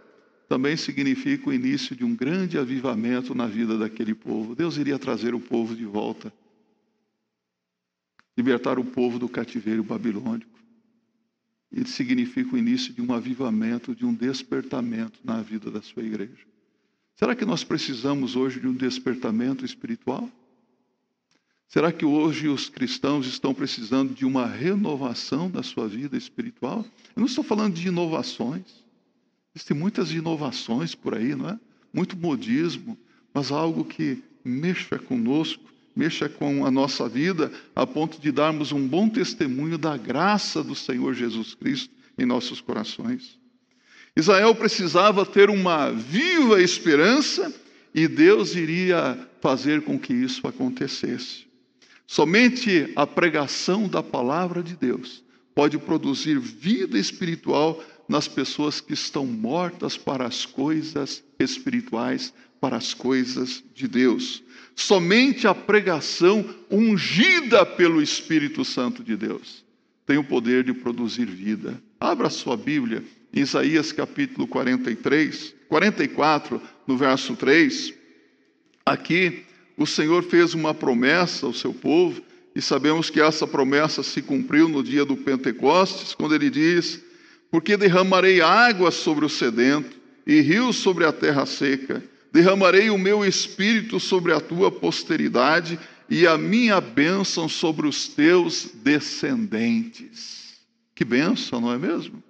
também 0.49 0.75
significam 0.75 1.49
o 1.49 1.53
início 1.53 1.95
de 1.95 2.03
um 2.03 2.15
grande 2.15 2.57
avivamento 2.57 3.35
na 3.35 3.45
vida 3.45 3.77
daquele 3.77 4.15
povo. 4.15 4.55
Deus 4.55 4.77
iria 4.77 4.97
trazer 4.97 5.35
o 5.35 5.39
povo 5.39 5.75
de 5.75 5.85
volta, 5.85 6.33
libertar 8.35 8.79
o 8.79 8.83
povo 8.83 9.19
do 9.19 9.29
cativeiro 9.29 9.83
babilônico 9.83 10.56
ele 11.71 11.87
significa 11.87 12.55
o 12.55 12.57
início 12.57 12.93
de 12.93 13.01
um 13.01 13.13
avivamento, 13.13 13.95
de 13.95 14.05
um 14.05 14.13
despertamento 14.13 15.19
na 15.23 15.41
vida 15.41 15.69
da 15.69 15.81
sua 15.81 16.03
igreja. 16.03 16.45
Será 17.15 17.35
que 17.35 17.45
nós 17.45 17.63
precisamos 17.63 18.35
hoje 18.35 18.59
de 18.59 18.67
um 18.67 18.73
despertamento 18.73 19.65
espiritual? 19.65 20.29
Será 21.67 21.91
que 21.91 22.05
hoje 22.05 22.47
os 22.47 22.69
cristãos 22.69 23.27
estão 23.27 23.53
precisando 23.53 24.13
de 24.13 24.25
uma 24.25 24.45
renovação 24.45 25.49
da 25.49 25.61
sua 25.61 25.87
vida 25.87 26.15
espiritual? 26.15 26.85
Eu 27.15 27.19
não 27.19 27.25
estou 27.25 27.43
falando 27.43 27.73
de 27.73 27.87
inovações. 27.87 28.85
Existem 29.53 29.75
muitas 29.75 30.11
inovações 30.11 30.95
por 30.95 31.15
aí, 31.15 31.35
não 31.35 31.49
é? 31.49 31.59
Muito 31.91 32.15
modismo, 32.15 32.97
mas 33.33 33.51
algo 33.51 33.83
que 33.83 34.23
mexa 34.45 34.97
conosco 34.97 35.63
mexa 35.97 36.29
com 36.29 36.65
a 36.65 36.71
nossa 36.71 37.09
vida, 37.09 37.51
a 37.75 37.85
ponto 37.87 38.21
de 38.21 38.31
darmos 38.31 38.71
um 38.71 38.87
bom 38.87 39.09
testemunho 39.09 39.77
da 39.77 39.97
graça 39.97 40.63
do 40.63 40.75
Senhor 40.75 41.13
Jesus 41.13 41.55
Cristo 41.55 41.93
em 42.17 42.25
nossos 42.25 42.61
corações. 42.61 43.39
Israel 44.15 44.53
precisava 44.55 45.25
ter 45.25 45.49
uma 45.49 45.91
viva 45.91 46.61
esperança 46.61 47.53
e 47.93 48.07
Deus 48.07 48.55
iria 48.55 49.17
fazer 49.41 49.81
com 49.81 49.97
que 49.97 50.13
isso 50.13 50.47
acontecesse. 50.47 51.47
Somente 52.05 52.91
a 52.95 53.05
pregação 53.05 53.87
da 53.87 54.01
palavra 54.01 54.63
de 54.63 54.75
Deus 54.75 55.23
pode 55.53 55.77
produzir 55.77 56.39
vida 56.39 56.97
espiritual 56.97 57.83
nas 58.07 58.27
pessoas 58.27 58.79
que 58.79 58.93
estão 58.93 59.25
mortas 59.25 59.97
para 59.97 60.25
as 60.25 60.45
coisas 60.45 61.23
espirituais, 61.39 62.33
para 62.59 62.77
as 62.77 62.93
coisas 62.93 63.63
de 63.73 63.87
Deus. 63.87 64.43
Somente 64.75 65.47
a 65.47 65.55
pregação 65.55 66.45
ungida 66.69 67.65
pelo 67.65 68.01
Espírito 68.01 68.63
Santo 68.63 69.03
de 69.03 69.15
Deus 69.15 69.65
tem 70.07 70.17
o 70.17 70.23
poder 70.23 70.63
de 70.63 70.73
produzir 70.73 71.25
vida. 71.25 71.79
Abra 71.99 72.29
sua 72.29 72.55
Bíblia, 72.55 73.03
em 73.33 73.41
Isaías 73.41 73.91
capítulo 73.91 74.47
43, 74.47 75.53
44, 75.67 76.61
no 76.87 76.95
verso 76.95 77.35
3. 77.35 77.93
Aqui, 78.85 79.43
o 79.75 79.85
Senhor 79.85 80.23
fez 80.23 80.53
uma 80.53 80.73
promessa 80.73 81.45
ao 81.45 81.53
seu 81.53 81.73
povo, 81.73 82.25
E 82.55 82.61
sabemos 82.61 83.11
que 83.11 83.21
essa 83.21 83.45
promessa 83.45 84.01
se 84.01 84.19
cumpriu 84.19 84.67
no 84.67 84.81
dia 84.81 85.05
do 85.05 85.15
Pentecostes, 85.15 86.15
quando 86.15 86.33
ele 86.33 86.49
diz: 86.49 86.99
Porque 87.51 87.77
derramarei 87.77 88.41
água 88.41 88.89
sobre 88.89 89.25
o 89.25 89.29
sedento 89.29 89.95
e 90.25 90.41
rios 90.41 90.77
sobre 90.77 91.05
a 91.05 91.11
terra 91.11 91.45
seca, 91.45 92.03
derramarei 92.31 92.89
o 92.89 92.97
meu 92.97 93.25
espírito 93.25 93.99
sobre 93.99 94.33
a 94.33 94.39
tua 94.39 94.71
posteridade 94.71 95.79
e 96.09 96.25
a 96.25 96.37
minha 96.37 96.79
bênção 96.79 97.49
sobre 97.49 97.87
os 97.87 98.07
teus 98.07 98.69
descendentes. 98.75 100.57
Que 100.95 101.03
bênção, 101.03 101.61
não 101.61 101.71
é 101.71 101.77
mesmo? 101.77 102.23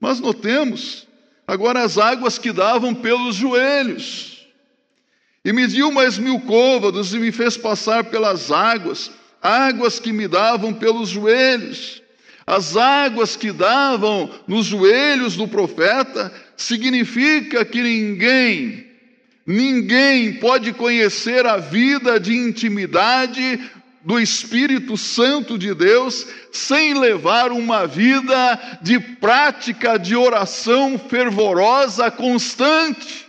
Mas 0.00 0.20
notemos 0.20 1.06
agora 1.46 1.82
as 1.82 1.98
águas 1.98 2.38
que 2.38 2.52
davam 2.52 2.94
pelos 2.94 3.36
joelhos. 3.36 4.46
E 5.44 5.52
mediu 5.52 5.92
mais 5.92 6.18
mil 6.18 6.40
côvados 6.40 7.12
e 7.12 7.18
me 7.18 7.30
fez 7.30 7.56
passar 7.56 8.04
pelas 8.04 8.50
águas, 8.50 9.10
águas 9.42 10.00
que 10.00 10.12
me 10.12 10.26
davam 10.26 10.72
pelos 10.72 11.10
joelhos. 11.10 12.02
As 12.46 12.76
águas 12.76 13.36
que 13.36 13.52
davam 13.52 14.30
nos 14.46 14.66
joelhos 14.66 15.36
do 15.36 15.48
profeta 15.48 16.32
significa 16.56 17.64
que 17.64 17.82
ninguém 17.82 18.93
Ninguém 19.46 20.34
pode 20.34 20.72
conhecer 20.72 21.44
a 21.46 21.58
vida 21.58 22.18
de 22.18 22.34
intimidade 22.34 23.60
do 24.02 24.18
Espírito 24.18 24.96
Santo 24.96 25.58
de 25.58 25.74
Deus 25.74 26.26
sem 26.52 26.94
levar 26.94 27.52
uma 27.52 27.86
vida 27.86 28.78
de 28.80 28.98
prática 28.98 29.98
de 29.98 30.14
oração 30.14 30.98
fervorosa 30.98 32.10
constante. 32.10 33.24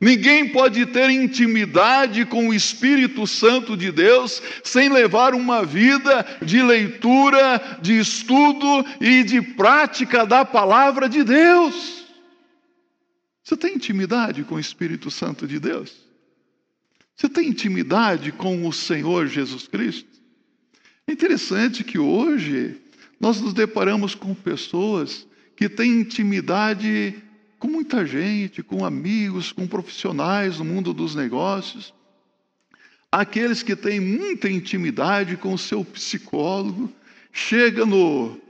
Ninguém 0.00 0.48
pode 0.48 0.86
ter 0.86 1.10
intimidade 1.10 2.24
com 2.24 2.48
o 2.48 2.54
Espírito 2.54 3.26
Santo 3.26 3.76
de 3.76 3.92
Deus 3.92 4.42
sem 4.64 4.88
levar 4.88 5.34
uma 5.34 5.64
vida 5.64 6.24
de 6.40 6.62
leitura, 6.62 7.78
de 7.82 7.98
estudo 7.98 8.84
e 9.00 9.22
de 9.22 9.42
prática 9.42 10.24
da 10.24 10.44
palavra 10.44 11.08
de 11.08 11.22
Deus. 11.22 11.99
Você 13.50 13.56
tem 13.56 13.74
intimidade 13.74 14.44
com 14.44 14.54
o 14.54 14.60
Espírito 14.60 15.10
Santo 15.10 15.44
de 15.44 15.58
Deus? 15.58 16.06
Você 17.16 17.28
tem 17.28 17.48
intimidade 17.48 18.30
com 18.30 18.64
o 18.64 18.72
Senhor 18.72 19.26
Jesus 19.26 19.66
Cristo? 19.66 20.08
É 21.04 21.10
interessante 21.10 21.82
que 21.82 21.98
hoje 21.98 22.80
nós 23.18 23.40
nos 23.40 23.52
deparamos 23.52 24.14
com 24.14 24.36
pessoas 24.36 25.26
que 25.56 25.68
têm 25.68 26.00
intimidade 26.00 27.20
com 27.58 27.66
muita 27.66 28.06
gente, 28.06 28.62
com 28.62 28.84
amigos, 28.84 29.50
com 29.50 29.66
profissionais 29.66 30.60
no 30.60 30.64
mundo 30.64 30.94
dos 30.94 31.16
negócios. 31.16 31.92
Aqueles 33.10 33.64
que 33.64 33.74
têm 33.74 33.98
muita 33.98 34.48
intimidade 34.48 35.36
com 35.36 35.54
o 35.54 35.58
seu 35.58 35.84
psicólogo, 35.84 36.88
chega 37.32 37.84
no 37.84 38.40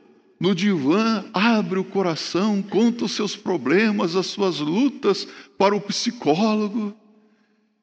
no 0.41 0.55
divã, 0.55 1.23
abre 1.35 1.79
o 1.79 1.85
coração, 1.85 2.63
conta 2.63 3.05
os 3.05 3.13
seus 3.13 3.37
problemas, 3.37 4.17
as 4.17 4.27
suas 4.27 4.59
lutas 4.59 5.29
para 5.59 5.77
o 5.77 5.81
psicólogo. 5.81 6.97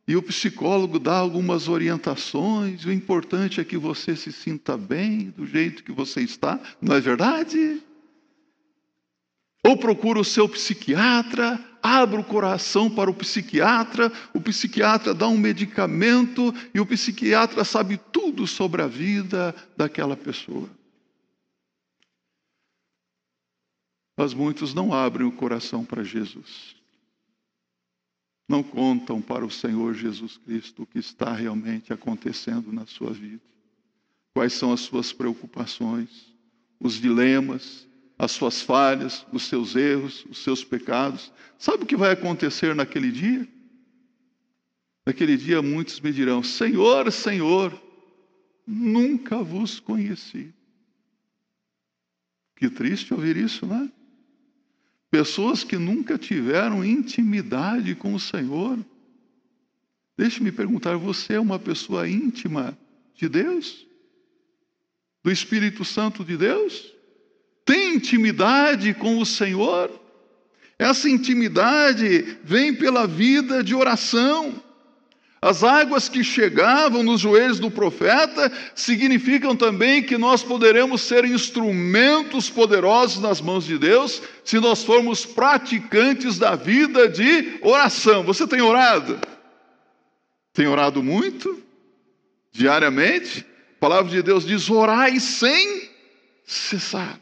E 0.08 0.16
o 0.16 0.24
psicólogo 0.24 0.98
dá 0.98 1.18
algumas 1.18 1.68
orientações. 1.68 2.84
O 2.84 2.92
importante 2.92 3.62
é 3.62 3.64
que 3.64 3.78
você 3.78 4.16
se 4.16 4.32
sinta 4.32 4.76
bem 4.76 5.30
do 5.38 5.46
jeito 5.46 5.84
que 5.84 5.92
você 5.92 6.22
está, 6.22 6.60
não 6.82 6.96
é 6.96 7.00
verdade? 7.00 7.80
Ou 9.64 9.78
procura 9.78 10.20
o 10.20 10.26
seu 10.26 10.50
psiquiatra, 10.50 11.60
abre 11.84 12.20
o 12.20 12.24
coração 12.24 12.90
para 12.90 13.12
o 13.12 13.14
psiquiatra, 13.14 14.12
o 14.34 14.42
psiquiatra 14.42 15.14
dá 15.14 15.28
um 15.28 15.38
medicamento 15.38 16.56
e 16.74 16.80
o 16.80 16.86
psiquiatra 16.86 17.64
sabe 17.64 18.00
tudo 18.12 18.48
sobre 18.48 18.82
a 18.82 18.88
vida 18.88 19.54
daquela 19.76 20.16
pessoa. 20.16 20.70
Mas 24.18 24.34
muitos 24.34 24.74
não 24.74 24.92
abrem 24.92 25.28
o 25.28 25.32
coração 25.32 25.86
para 25.86 26.04
Jesus. 26.04 26.76
Não 28.50 28.64
contam 28.64 29.22
para 29.22 29.46
o 29.46 29.52
Senhor 29.52 29.94
Jesus 29.94 30.38
Cristo 30.38 30.84
o 30.84 30.86
que 30.88 30.98
está 30.98 31.32
realmente 31.34 31.94
acontecendo 31.94 32.74
na 32.74 32.88
sua 32.88 33.14
vida. 33.14 33.44
Quais 34.34 34.54
são 34.54 34.74
as 34.74 34.82
suas 34.82 35.14
preocupações, 35.14 36.34
os 36.80 36.96
dilemas, 36.96 37.88
as 38.18 38.32
suas 38.32 38.62
falhas, 38.62 39.26
os 39.32 39.44
seus 39.44 39.76
erros, 39.76 40.26
os 40.30 40.40
seus 40.40 40.64
pecados. 40.64 41.32
Sabe 41.60 41.84
o 41.84 41.86
que 41.86 41.96
vai 41.96 42.12
acontecer 42.12 42.74
naquele 42.74 43.12
dia? 43.12 43.48
Naquele 45.06 45.38
dia 45.38 45.62
muitos 45.62 46.00
me 46.00 46.12
dirão: 46.12 46.42
Senhor, 46.42 47.12
Senhor, 47.12 47.80
nunca 48.66 49.44
vos 49.44 49.80
conheci. 49.80 50.54
Que 52.56 52.70
triste 52.70 53.14
ouvir 53.14 53.38
isso, 53.38 53.66
não 53.66 53.84
é? 53.84 53.97
Pessoas 55.10 55.64
que 55.64 55.78
nunca 55.78 56.18
tiveram 56.18 56.84
intimidade 56.84 57.96
com 57.96 58.14
o 58.14 58.20
Senhor. 58.20 58.78
Deixe-me 60.18 60.52
perguntar: 60.52 60.98
você 60.98 61.34
é 61.34 61.40
uma 61.40 61.58
pessoa 61.58 62.08
íntima 62.08 62.78
de 63.16 63.30
Deus? 63.30 63.86
Do 65.24 65.32
Espírito 65.32 65.86
Santo 65.86 66.24
de 66.24 66.36
Deus? 66.36 66.94
Tem 67.66 67.96
intimidade 67.96 68.94
com 68.94 69.20
o 69.20 69.26
Senhor? 69.26 69.92
Essa 70.80 71.10
intimidade 71.10 72.38
vem 72.44 72.74
pela 72.74 73.08
vida 73.08 73.64
de 73.64 73.74
oração. 73.74 74.62
As 75.42 75.64
águas 75.64 76.10
que 76.10 76.24
chegavam 76.24 77.04
nos 77.04 77.22
joelhos 77.22 77.60
do 77.60 77.70
profeta 77.70 78.52
significam 78.74 79.56
também 79.56 80.02
que 80.02 80.18
nós 80.18 80.42
poderemos 80.42 81.02
ser 81.02 81.26
instrumentos 81.26 82.50
poderosos 82.50 83.22
nas 83.22 83.40
mãos 83.40 83.66
de 83.66 83.78
Deus 83.78 84.22
se 84.44 84.60
nós 84.60 84.84
formos 84.84 85.26
praticantes 85.26 86.40
da 86.40 86.56
vida 86.56 87.08
de 87.08 87.60
oração. 87.62 88.24
Você 88.24 88.48
tem 88.48 88.62
orado? 88.62 89.20
Tem 90.54 90.66
orado 90.66 91.04
muito? 91.04 91.62
Diariamente? 92.52 93.46
A 93.78 93.80
palavra 93.80 94.10
de 94.10 94.24
Deus 94.24 94.44
diz: 94.44 94.68
orai 94.72 95.20
sem 95.20 95.88
cessar. 96.44 97.20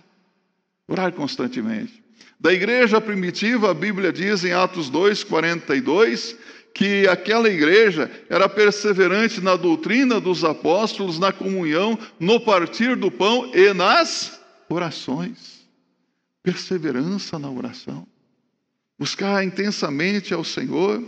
Orar 0.87 1.11
constantemente. 1.11 2.01
Da 2.39 2.53
igreja 2.53 3.01
primitiva, 3.01 3.71
a 3.71 3.73
Bíblia 3.73 4.13
diz 4.13 4.45
em 4.45 4.53
Atos 4.53 4.89
2, 4.89 5.25
42 5.25 6.37
que 6.75 7.07
aquela 7.07 7.47
igreja 7.49 8.11
era 8.29 8.49
perseverante 8.49 9.39
na 9.39 9.55
doutrina 9.55 10.19
dos 10.19 10.43
apóstolos, 10.43 11.17
na 11.17 11.31
comunhão, 11.31 11.97
no 12.19 12.37
partir 12.37 12.97
do 12.97 13.09
pão 13.09 13.49
e 13.55 13.73
nas 13.73 14.41
orações. 14.67 15.65
Perseverança 16.43 17.39
na 17.39 17.49
oração. 17.49 18.05
Buscar 18.99 19.41
intensamente 19.45 20.33
ao 20.33 20.43
Senhor. 20.43 21.01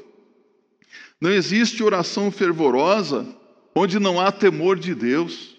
Não 1.19 1.32
existe 1.32 1.84
oração 1.84 2.32
fervorosa 2.32 3.27
onde 3.75 3.99
não 3.99 4.21
há 4.21 4.32
temor 4.32 4.80
de 4.80 4.95
Deus, 4.95 5.58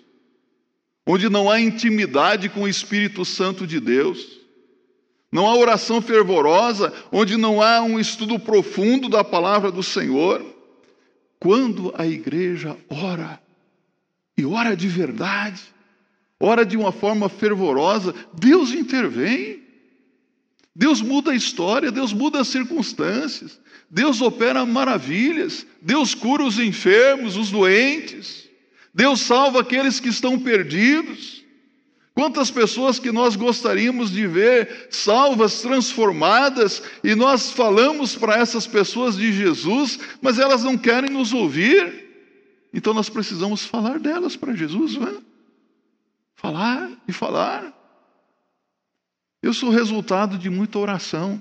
onde 1.07 1.29
não 1.29 1.51
há 1.51 1.61
intimidade 1.61 2.49
com 2.49 2.63
o 2.63 2.69
Espírito 2.69 3.27
Santo 3.27 3.67
de 3.67 3.79
Deus. 3.79 4.38
Não 5.31 5.47
há 5.47 5.55
oração 5.55 6.01
fervorosa 6.01 6.93
onde 7.13 7.37
não 7.37 7.61
há 7.61 7.83
um 7.83 8.01
estudo 8.01 8.39
profundo 8.39 9.09
da 9.09 9.23
palavra 9.23 9.71
do 9.71 9.83
Senhor. 9.83 10.45
Quando 11.39 11.93
a 11.97 12.07
igreja 12.07 12.77
ora, 12.89 13.41
e 14.37 14.45
ora 14.45 14.77
de 14.77 14.89
verdade, 14.89 15.63
ora 16.41 16.65
de 16.65 16.77
uma 16.77 16.93
forma 16.93 17.29
fervorosa, 17.29 18.15
Deus 18.33 18.73
intervém. 18.73 19.63
Deus 20.75 21.03
muda 21.03 21.33
a 21.33 21.35
história, 21.35 21.91
Deus 21.91 22.13
muda 22.13 22.41
as 22.41 22.49
circunstâncias, 22.49 23.61
Deus 23.91 24.21
opera 24.21 24.65
maravilhas, 24.65 25.67
Deus 25.83 26.15
cura 26.15 26.45
os 26.45 26.57
enfermos, 26.61 27.37
os 27.37 27.51
doentes, 27.51 28.49
Deus 28.95 29.21
salva 29.21 29.61
aqueles 29.61 29.99
que 29.99 30.09
estão 30.09 30.39
perdidos. 30.39 31.38
Quantas 32.19 32.51
pessoas 32.51 32.99
que 32.99 33.13
nós 33.13 33.37
gostaríamos 33.37 34.11
de 34.11 34.27
ver 34.27 34.89
salvas, 34.91 35.63
transformadas, 35.63 36.83
e 37.05 37.15
nós 37.15 37.53
falamos 37.53 38.17
para 38.17 38.35
essas 38.35 38.67
pessoas 38.67 39.17
de 39.17 39.33
Jesus, 39.33 40.01
mas 40.21 40.37
elas 40.37 40.65
não 40.65 40.77
querem 40.77 41.11
nos 41.11 41.33
ouvir. 41.33 42.09
Então 42.75 42.93
nós 42.93 43.09
precisamos 43.09 43.65
falar 43.65 44.01
delas 44.01 44.35
para 44.35 44.53
Jesus, 44.53 44.97
não 44.97 45.07
é? 45.07 45.17
Falar 46.35 46.91
e 47.07 47.13
falar. 47.13 47.73
Eu 49.41 49.55
sou 49.55 49.71
resultado 49.71 50.37
de 50.37 50.51
muita 50.51 50.77
oração. 50.77 51.41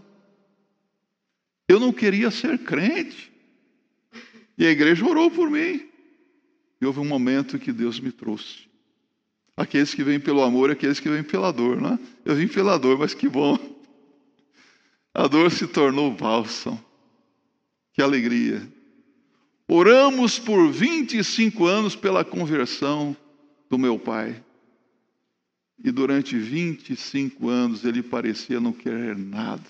Eu 1.67 1.79
não 1.79 1.91
queria 1.91 2.29
ser 2.29 2.55
crente. 2.59 3.33
E 4.55 4.63
a 4.63 4.69
igreja 4.69 5.03
orou 5.03 5.31
por 5.31 5.49
mim. 5.49 5.89
E 6.79 6.85
houve 6.85 6.99
um 6.99 7.07
momento 7.07 7.57
que 7.57 7.71
Deus 7.71 7.99
me 7.99 8.11
trouxe. 8.11 8.67
Aqueles 9.57 9.91
que 9.95 10.03
vêm 10.03 10.19
pelo 10.19 10.43
amor, 10.43 10.69
aqueles 10.69 10.99
que 10.99 11.09
vêm 11.09 11.23
pela 11.23 11.51
dor, 11.51 11.81
não 11.81 11.95
é? 11.95 11.99
Eu 12.23 12.35
vim 12.35 12.47
pela 12.47 12.77
dor, 12.77 12.99
mas 12.99 13.15
que 13.15 13.27
bom. 13.27 13.57
A 15.11 15.25
dor 15.27 15.49
se 15.49 15.65
tornou 15.65 16.11
bálsamo. 16.11 16.79
Que 17.91 18.03
alegria. 18.03 18.61
Oramos 19.67 20.37
por 20.37 20.71
25 20.71 21.65
anos 21.65 21.95
pela 21.95 22.23
conversão 22.23 23.17
do 23.67 23.79
meu 23.79 23.97
pai. 23.97 24.43
E 25.83 25.89
durante 25.89 26.37
25 26.37 27.49
anos 27.49 27.83
ele 27.83 28.03
parecia 28.03 28.59
não 28.59 28.71
querer 28.71 29.17
nada, 29.17 29.63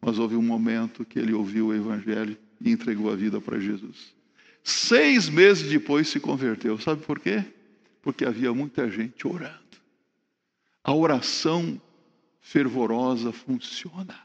mas 0.00 0.20
houve 0.20 0.36
um 0.36 0.42
momento 0.42 1.04
que 1.04 1.18
ele 1.18 1.32
ouviu 1.32 1.66
o 1.66 1.74
Evangelho 1.74 2.36
e 2.60 2.70
entregou 2.70 3.10
a 3.10 3.16
vida 3.16 3.40
para 3.40 3.58
Jesus. 3.58 4.14
Seis 4.62 5.28
meses 5.28 5.68
depois 5.68 6.08
se 6.08 6.20
converteu. 6.20 6.78
Sabe 6.78 7.04
por 7.04 7.18
quê? 7.18 7.44
Porque 8.02 8.24
havia 8.24 8.52
muita 8.52 8.90
gente 8.90 9.26
orando. 9.26 9.58
A 10.82 10.92
oração 10.92 11.80
fervorosa 12.40 13.32
funciona. 13.32 14.18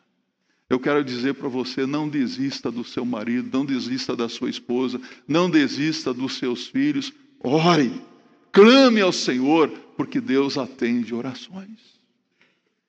Eu 0.69 0.79
quero 0.79 1.03
dizer 1.03 1.35
para 1.35 1.47
você: 1.47 1.85
não 1.85 2.09
desista 2.09 2.71
do 2.71 2.83
seu 2.83 3.05
marido, 3.05 3.55
não 3.55 3.65
desista 3.65 4.15
da 4.15 4.27
sua 4.27 4.49
esposa, 4.49 4.99
não 5.27 5.49
desista 5.49 6.13
dos 6.13 6.37
seus 6.37 6.67
filhos. 6.67 7.13
Ore, 7.39 8.01
clame 8.51 8.99
ao 8.99 9.13
Senhor, 9.13 9.69
porque 9.95 10.19
Deus 10.19 10.57
atende 10.57 11.13
orações. 11.13 11.97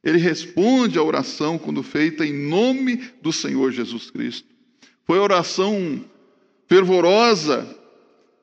Ele 0.02 0.18
responde 0.18 0.98
à 0.98 1.02
oração 1.02 1.58
quando 1.58 1.82
feita 1.82 2.24
em 2.24 2.32
nome 2.32 2.96
do 3.20 3.32
Senhor 3.32 3.70
Jesus 3.70 4.10
Cristo. 4.10 4.48
Foi 5.04 5.18
a 5.18 5.22
oração 5.22 6.04
fervorosa 6.66 7.77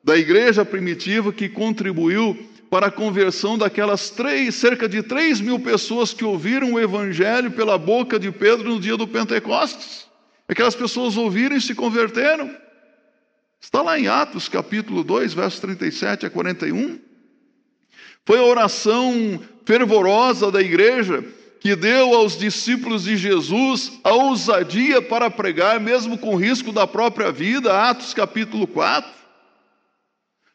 da 0.06 0.15
igreja 0.15 0.63
primitiva 0.63 1.34
que 1.34 1.50
contribuiu 1.50 2.38
para 2.70 2.88
a 2.88 2.91
conversão 2.91 3.58
daquelas 3.58 4.12
três, 4.12 4.54
cerca 4.54 4.88
de 4.88 5.02
três 5.02 5.41
mil 5.41 5.60
pessoas 5.60 6.13
que 6.13 6.24
ouviram 6.24 6.74
o 6.74 6.80
Evangelho 6.80 7.50
pela 7.52 7.76
boca 7.76 8.20
de 8.20 8.32
Pedro 8.32 8.70
no 8.70 8.80
dia 8.80 8.96
do 8.96 9.08
Pentecostes. 9.08 10.06
Aquelas 10.48 10.76
pessoas 10.76 11.18
ouviram 11.18 11.58
e 11.58 11.62
se 11.62 11.74
converteram. 11.74 12.56
Está 13.60 13.82
lá 13.82 14.00
em 14.00 14.08
Atos 14.08 14.48
capítulo 14.48 15.04
2, 15.04 15.34
versos 15.34 15.60
37 15.60 16.28
a 16.28 16.30
41. 16.30 17.00
Foi 18.24 18.38
a 18.38 18.44
oração 18.44 19.41
fervorosa 19.65 20.52
da 20.52 20.62
igreja 20.62 21.26
que 21.60 21.76
deu 21.76 22.13
aos 22.13 22.38
discípulos 22.38 23.06
de 23.06 23.18
Jesus 23.18 23.94
a 24.04 24.12
ousadia 24.12 25.02
para 25.02 25.32
pregar, 25.32 25.80
mesmo 25.80 26.15
com 26.15 26.36
risco 26.36 26.72
da 26.72 26.86
própria 26.86 27.32
vida, 27.32 27.89
Atos 27.89 28.13
capítulo 28.13 28.68
4. 28.68 29.25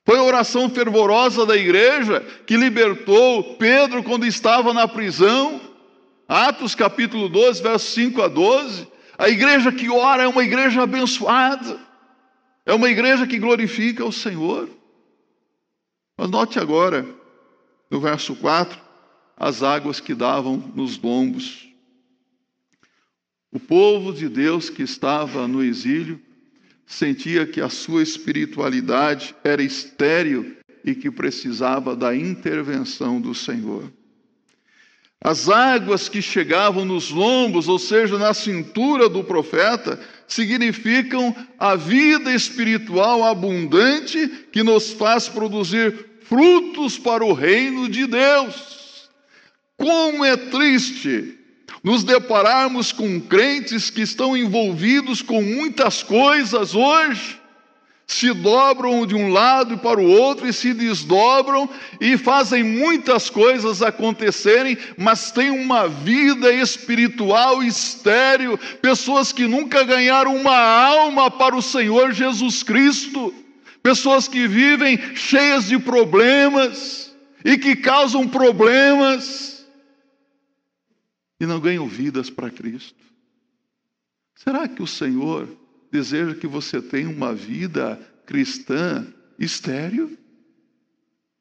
Foi 0.04 0.18
a 0.18 0.22
oração 0.22 0.70
fervorosa 0.70 1.44
da 1.44 1.56
igreja 1.56 2.20
que 2.46 2.56
libertou 2.56 3.56
Pedro 3.56 4.02
quando 4.02 4.26
estava 4.26 4.72
na 4.72 4.88
prisão. 4.88 5.60
Atos 6.26 6.74
capítulo 6.74 7.28
12, 7.28 7.62
versos 7.62 7.90
5 7.90 8.22
a 8.22 8.28
12. 8.28 8.88
A 9.18 9.28
igreja 9.28 9.70
que 9.70 9.90
ora 9.90 10.22
é 10.22 10.28
uma 10.28 10.42
igreja 10.42 10.82
abençoada. 10.82 11.78
É 12.64 12.72
uma 12.72 12.88
igreja 12.88 13.26
que 13.26 13.38
glorifica 13.38 14.04
o 14.04 14.12
Senhor. 14.12 14.68
Mas 16.16 16.30
note 16.30 16.58
agora, 16.58 17.06
no 17.90 18.00
verso 18.00 18.34
4, 18.36 18.78
as 19.36 19.62
águas 19.62 20.00
que 20.00 20.14
davam 20.14 20.56
nos 20.74 20.98
lombos. 20.98 21.68
O 23.52 23.58
povo 23.58 24.12
de 24.12 24.28
Deus 24.28 24.70
que 24.70 24.82
estava 24.82 25.48
no 25.48 25.62
exílio 25.62 26.20
sentia 26.90 27.46
que 27.46 27.60
a 27.60 27.68
sua 27.68 28.02
espiritualidade 28.02 29.32
era 29.44 29.62
estéril 29.62 30.56
e 30.84 30.92
que 30.92 31.08
precisava 31.08 31.94
da 31.94 32.14
intervenção 32.14 33.20
do 33.20 33.32
Senhor. 33.32 33.90
As 35.22 35.48
águas 35.48 36.08
que 36.08 36.20
chegavam 36.20 36.84
nos 36.84 37.10
lombos, 37.10 37.68
ou 37.68 37.78
seja, 37.78 38.18
na 38.18 38.34
cintura 38.34 39.08
do 39.08 39.22
profeta, 39.22 40.00
significam 40.26 41.34
a 41.56 41.76
vida 41.76 42.34
espiritual 42.34 43.22
abundante 43.22 44.26
que 44.50 44.64
nos 44.64 44.90
faz 44.90 45.28
produzir 45.28 45.94
frutos 46.22 46.98
para 46.98 47.24
o 47.24 47.32
reino 47.32 47.88
de 47.88 48.04
Deus. 48.04 49.08
Como 49.76 50.24
é 50.24 50.36
triste 50.36 51.38
nos 51.82 52.04
depararmos 52.04 52.92
com 52.92 53.20
crentes 53.20 53.90
que 53.90 54.02
estão 54.02 54.36
envolvidos 54.36 55.22
com 55.22 55.42
muitas 55.42 56.02
coisas 56.02 56.74
hoje, 56.74 57.40
se 58.10 58.32
dobram 58.32 59.06
de 59.06 59.14
um 59.14 59.32
lado 59.32 59.78
para 59.78 60.00
o 60.00 60.10
outro 60.10 60.46
e 60.48 60.52
se 60.52 60.74
desdobram 60.74 61.70
e 62.00 62.18
fazem 62.18 62.64
muitas 62.64 63.30
coisas 63.30 63.82
acontecerem, 63.82 64.76
mas 64.98 65.30
têm 65.30 65.50
uma 65.50 65.86
vida 65.86 66.52
espiritual 66.52 67.62
estéril, 67.62 68.58
pessoas 68.82 69.32
que 69.32 69.46
nunca 69.46 69.84
ganharam 69.84 70.34
uma 70.34 70.58
alma 70.58 71.30
para 71.30 71.54
o 71.54 71.62
Senhor 71.62 72.12
Jesus 72.12 72.64
Cristo, 72.64 73.32
pessoas 73.80 74.26
que 74.26 74.48
vivem 74.48 74.98
cheias 75.14 75.68
de 75.68 75.78
problemas 75.78 77.12
e 77.44 77.56
que 77.56 77.76
causam 77.76 78.26
problemas 78.26 79.59
e 81.40 81.46
não 81.46 81.58
ganham 81.58 81.88
vidas 81.88 82.28
para 82.28 82.50
Cristo? 82.50 83.02
Será 84.34 84.68
que 84.68 84.82
o 84.82 84.86
Senhor 84.86 85.48
deseja 85.90 86.34
que 86.34 86.46
você 86.46 86.80
tenha 86.82 87.08
uma 87.08 87.34
vida 87.34 87.96
cristã 88.26 89.12
estéril? 89.38 90.18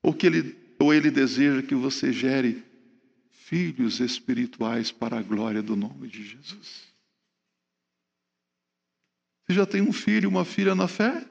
Ou, 0.01 0.13
que 0.13 0.25
ele, 0.25 0.57
ou 0.79 0.93
Ele 0.93 1.11
deseja 1.11 1.61
que 1.61 1.75
você 1.75 2.13
gere 2.13 2.63
filhos 3.29 3.99
espirituais 3.99 4.91
para 4.91 5.19
a 5.19 5.21
glória 5.21 5.61
do 5.61 5.75
nome 5.75 6.07
de 6.07 6.25
Jesus? 6.25 6.87
Você 9.45 9.53
já 9.53 9.65
tem 9.65 9.81
um 9.81 9.91
filho 9.91 10.25
e 10.25 10.27
uma 10.27 10.45
filha 10.45 10.73
na 10.73 10.87
fé? 10.87 11.25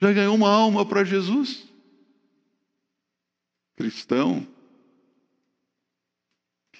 Já 0.00 0.12
ganhou 0.12 0.34
uma 0.34 0.50
alma 0.50 0.84
para 0.84 1.04
Jesus? 1.04 1.66
Cristão 3.76 4.46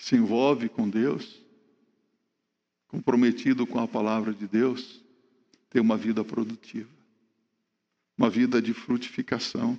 se 0.03 0.17
envolve 0.17 0.69
com 0.69 0.89
Deus, 0.89 1.41
comprometido 2.89 3.65
com 3.65 3.79
a 3.79 3.87
palavra 3.87 4.35
de 4.35 4.49
Deus, 4.49 5.01
tem 5.71 5.81
uma 5.81 5.97
vida 5.97 6.25
produtiva, 6.25 6.91
uma 8.19 8.29
vida 8.29 8.61
de 8.61 8.75
frutificação. 8.75 9.75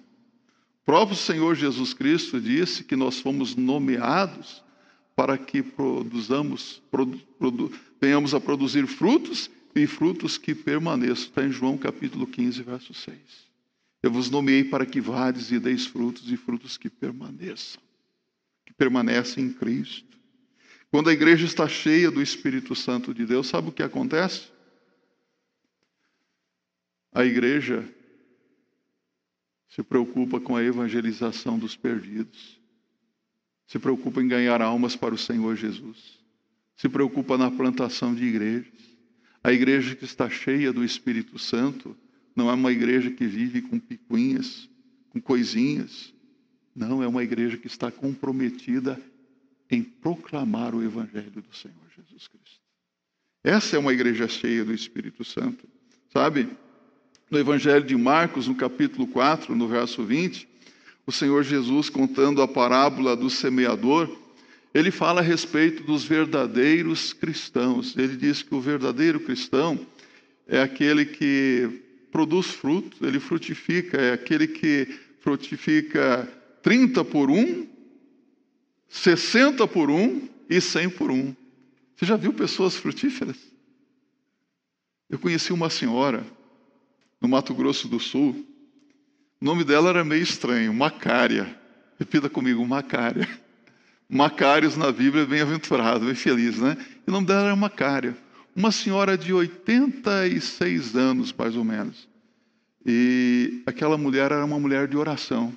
O 0.82 0.86
próprio 0.86 1.18
Senhor 1.18 1.56
Jesus 1.56 1.94
Cristo 1.94 2.40
disse 2.40 2.86
que 2.86 2.96
nós 2.96 3.20
fomos 3.20 3.54
nomeados 3.58 4.64
para 5.14 5.38
que 5.38 5.62
produzamos, 5.62 6.82
produ, 6.90 7.20
produ, 7.38 7.70
venhamos 8.00 8.34
a 8.34 8.40
produzir 8.40 8.88
frutos 8.88 9.52
e 9.76 9.86
frutos 9.86 10.38
que 10.38 10.56
permaneçam. 10.56 11.26
Está 11.26 11.44
em 11.44 11.52
João 11.52 11.78
capítulo 11.78 12.26
15, 12.26 12.64
verso 12.64 12.94
6. 12.94 13.18
Eu 14.02 14.10
vos 14.10 14.30
nomeei 14.30 14.64
para 14.64 14.86
que 14.86 15.02
vades 15.02 15.52
e 15.52 15.60
deis 15.60 15.86
frutos 15.86 16.32
e 16.32 16.38
frutos 16.38 16.78
que 16.78 16.90
permaneçam, 16.90 17.82
que 18.66 18.74
permanecem 18.74 19.48
em 19.48 19.52
Cristo. 19.52 20.13
Quando 20.94 21.10
a 21.10 21.14
igreja 21.14 21.44
está 21.44 21.68
cheia 21.68 22.12
do 22.12 22.22
Espírito 22.22 22.76
Santo 22.76 23.16
de 23.16 23.26
Deus, 23.26 23.48
sabe 23.48 23.70
o 23.70 23.72
que 23.72 23.82
acontece? 23.82 24.52
A 27.12 27.26
igreja 27.26 27.84
se 29.68 29.82
preocupa 29.82 30.40
com 30.40 30.56
a 30.56 30.64
evangelização 30.64 31.58
dos 31.58 31.76
perdidos, 31.76 32.62
se 33.66 33.80
preocupa 33.80 34.22
em 34.22 34.28
ganhar 34.28 34.62
almas 34.62 34.96
para 34.96 35.16
o 35.16 35.18
Senhor 35.18 35.56
Jesus, 35.56 36.20
se 36.76 36.88
preocupa 36.88 37.40
na 37.40 37.50
plantação 37.50 38.14
de 38.14 38.26
igrejas. 38.26 38.96
A 39.44 39.52
igreja 39.52 39.96
que 39.96 40.06
está 40.06 40.30
cheia 40.30 40.72
do 40.72 40.86
Espírito 40.86 41.40
Santo 41.40 41.98
não 42.36 42.52
é 42.52 42.54
uma 42.54 42.72
igreja 42.72 43.10
que 43.10 43.26
vive 43.26 43.64
com 43.64 43.80
picuinhas, 43.80 44.70
com 45.10 45.20
coisinhas. 45.20 46.14
Não, 46.76 47.02
é 47.02 47.08
uma 47.08 47.24
igreja 47.24 47.58
que 47.58 47.66
está 47.66 47.90
comprometida 47.90 49.02
em 49.74 49.82
proclamar 49.82 50.76
o 50.76 50.84
Evangelho 50.84 51.42
do 51.42 51.56
Senhor 51.56 51.76
Jesus 51.96 52.28
Cristo. 52.28 52.62
Essa 53.44 53.76
é 53.76 53.80
uma 53.80 53.92
igreja 53.92 54.28
cheia 54.28 54.64
do 54.64 54.74
Espírito 54.74 55.26
Santo. 55.26 55.68
Sabe? 56.12 56.48
No 57.30 57.40
Evangelho 57.40 57.84
de 57.84 57.96
Marcos, 57.98 58.48
no 58.48 58.54
capítulo 58.54 59.08
4, 59.08 59.56
no 59.56 59.68
verso 59.68 60.04
20, 60.04 60.48
o 61.08 61.12
Senhor 61.12 61.44
Jesus, 61.44 61.90
contando 61.90 62.42
a 62.42 62.48
parábola 62.48 63.16
do 63.16 63.30
semeador, 63.30 64.16
ele 64.74 64.92
fala 64.92 65.22
a 65.22 65.24
respeito 65.24 65.84
dos 65.84 66.04
verdadeiros 66.04 67.12
cristãos. 67.12 67.98
Ele 67.98 68.16
diz 68.16 68.44
que 68.44 68.54
o 68.54 68.62
verdadeiro 68.62 69.20
cristão 69.20 69.80
é 70.48 70.62
aquele 70.62 71.06
que 71.06 71.82
produz 72.12 72.48
fruto, 72.48 73.06
ele 73.06 73.20
frutifica, 73.20 73.98
é 74.00 74.14
aquele 74.14 74.48
que 74.48 74.88
frutifica 75.20 76.32
30 76.62 77.04
por 77.06 77.32
um, 77.32 77.73
60 78.94 79.68
por 79.68 79.90
um 79.90 80.30
e 80.48 80.62
100 80.62 80.92
por 80.92 81.10
um. 81.10 81.36
Você 81.96 82.06
já 82.06 82.16
viu 82.16 82.32
pessoas 82.32 82.76
frutíferas? 82.76 83.36
Eu 85.10 85.18
conheci 85.18 85.52
uma 85.52 85.68
senhora 85.68 86.24
no 87.20 87.28
Mato 87.28 87.56
Grosso 87.56 87.88
do 87.88 88.00
Sul. 88.00 88.46
O 89.42 89.46
nome 89.46 89.64
dela 89.64 89.90
era 89.90 90.04
meio 90.04 90.22
estranho, 90.22 90.72
Macária. 90.72 91.60
Repita 91.98 92.30
comigo, 92.30 92.64
Macária. 92.68 93.28
Macários 94.08 94.78
na 94.78 94.92
Bíblia 94.92 95.24
é 95.24 95.26
bem-aventurado, 95.26 96.06
bem 96.06 96.16
feliz, 96.16 96.60
né? 96.60 96.78
E 97.06 97.10
o 97.10 97.12
nome 97.12 97.26
dela 97.26 97.46
era 97.46 97.56
Macária. 97.56 98.16
Uma 98.56 98.72
senhora 98.72 99.18
de 99.18 99.34
86 99.34 100.96
anos, 100.96 101.34
mais 101.34 101.56
ou 101.56 101.64
menos. 101.64 102.08
E 102.86 103.64
aquela 103.66 103.98
mulher 103.98 104.32
era 104.32 104.46
uma 104.46 104.60
mulher 104.60 104.88
de 104.88 104.96
oração. 104.96 105.52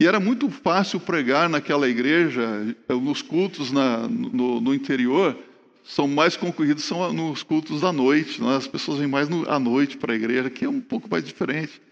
E 0.00 0.06
era 0.06 0.18
muito 0.18 0.48
fácil 0.48 0.98
pregar 0.98 1.46
naquela 1.46 1.86
igreja, 1.86 2.74
nos 2.88 3.20
cultos 3.20 3.70
na, 3.70 4.08
no, 4.08 4.58
no, 4.58 4.74
interior, 4.74 5.36
são 5.84 6.08
mais 6.08 6.38
concorridos 6.38 6.84
são 6.84 7.12
nos 7.12 7.42
cultos 7.42 7.82
da 7.82 7.92
noite. 7.92 8.40
Né? 8.40 8.56
As 8.56 8.66
pessoas 8.66 8.98
vêm 8.98 9.06
mais 9.06 9.28
no, 9.28 9.46
à 9.46 9.58
noite 9.58 9.98
para 9.98 10.14
a 10.14 10.16
igreja, 10.16 10.48
que 10.48 10.64
é 10.64 10.68
um 10.70 10.80
pouco 10.80 11.06
mais 11.10 11.22
diferente. 11.22 11.82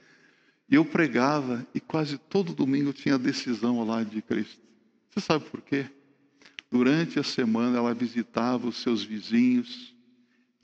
E 0.70 0.76
eu 0.76 0.86
pregava 0.86 1.66
e 1.74 1.80
quase 1.80 2.16
todo 2.16 2.54
domingo 2.54 2.94
tinha 2.94 3.18
decisão 3.18 3.86
lado 3.86 4.08
de 4.08 4.22
Cristo. 4.22 4.58
Você 5.10 5.20
sabe 5.20 5.44
por 5.44 5.60
quê? 5.60 5.84
Durante 6.72 7.18
a 7.18 7.22
semana 7.22 7.76
ela 7.76 7.92
visitava 7.92 8.68
os 8.68 8.78
seus 8.78 9.04
vizinhos, 9.04 9.94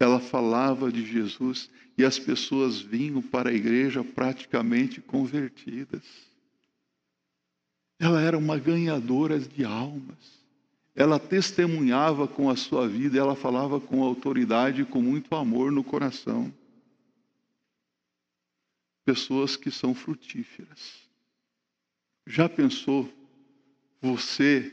ela 0.00 0.18
falava 0.18 0.90
de 0.90 1.04
Jesus 1.04 1.70
e 1.98 2.07
as 2.07 2.18
pessoas 2.18 2.80
vinham 2.80 3.20
para 3.20 3.50
a 3.50 3.54
igreja 3.54 4.02
praticamente 4.02 5.02
convertidas. 5.02 6.34
Ela 8.05 8.21
era 8.21 8.37
uma 8.37 8.59
ganhadora 8.59 9.38
de 9.38 9.64
almas. 9.64 10.38
Ela 10.95 11.19
testemunhava 11.19 12.29
com 12.29 12.51
a 12.51 12.55
sua 12.55 12.87
vida, 12.87 13.19
ela 13.19 13.35
falava 13.35 13.81
com 13.81 14.03
autoridade 14.03 14.83
e 14.83 14.85
com 14.85 15.01
muito 15.01 15.35
amor 15.35 15.73
no 15.73 15.83
coração. 15.83 16.53
Pessoas 19.07 19.57
que 19.57 19.71
são 19.71 19.95
frutíferas. 19.95 21.09
Já 22.27 22.47
pensou 22.47 23.11
você, 24.03 24.71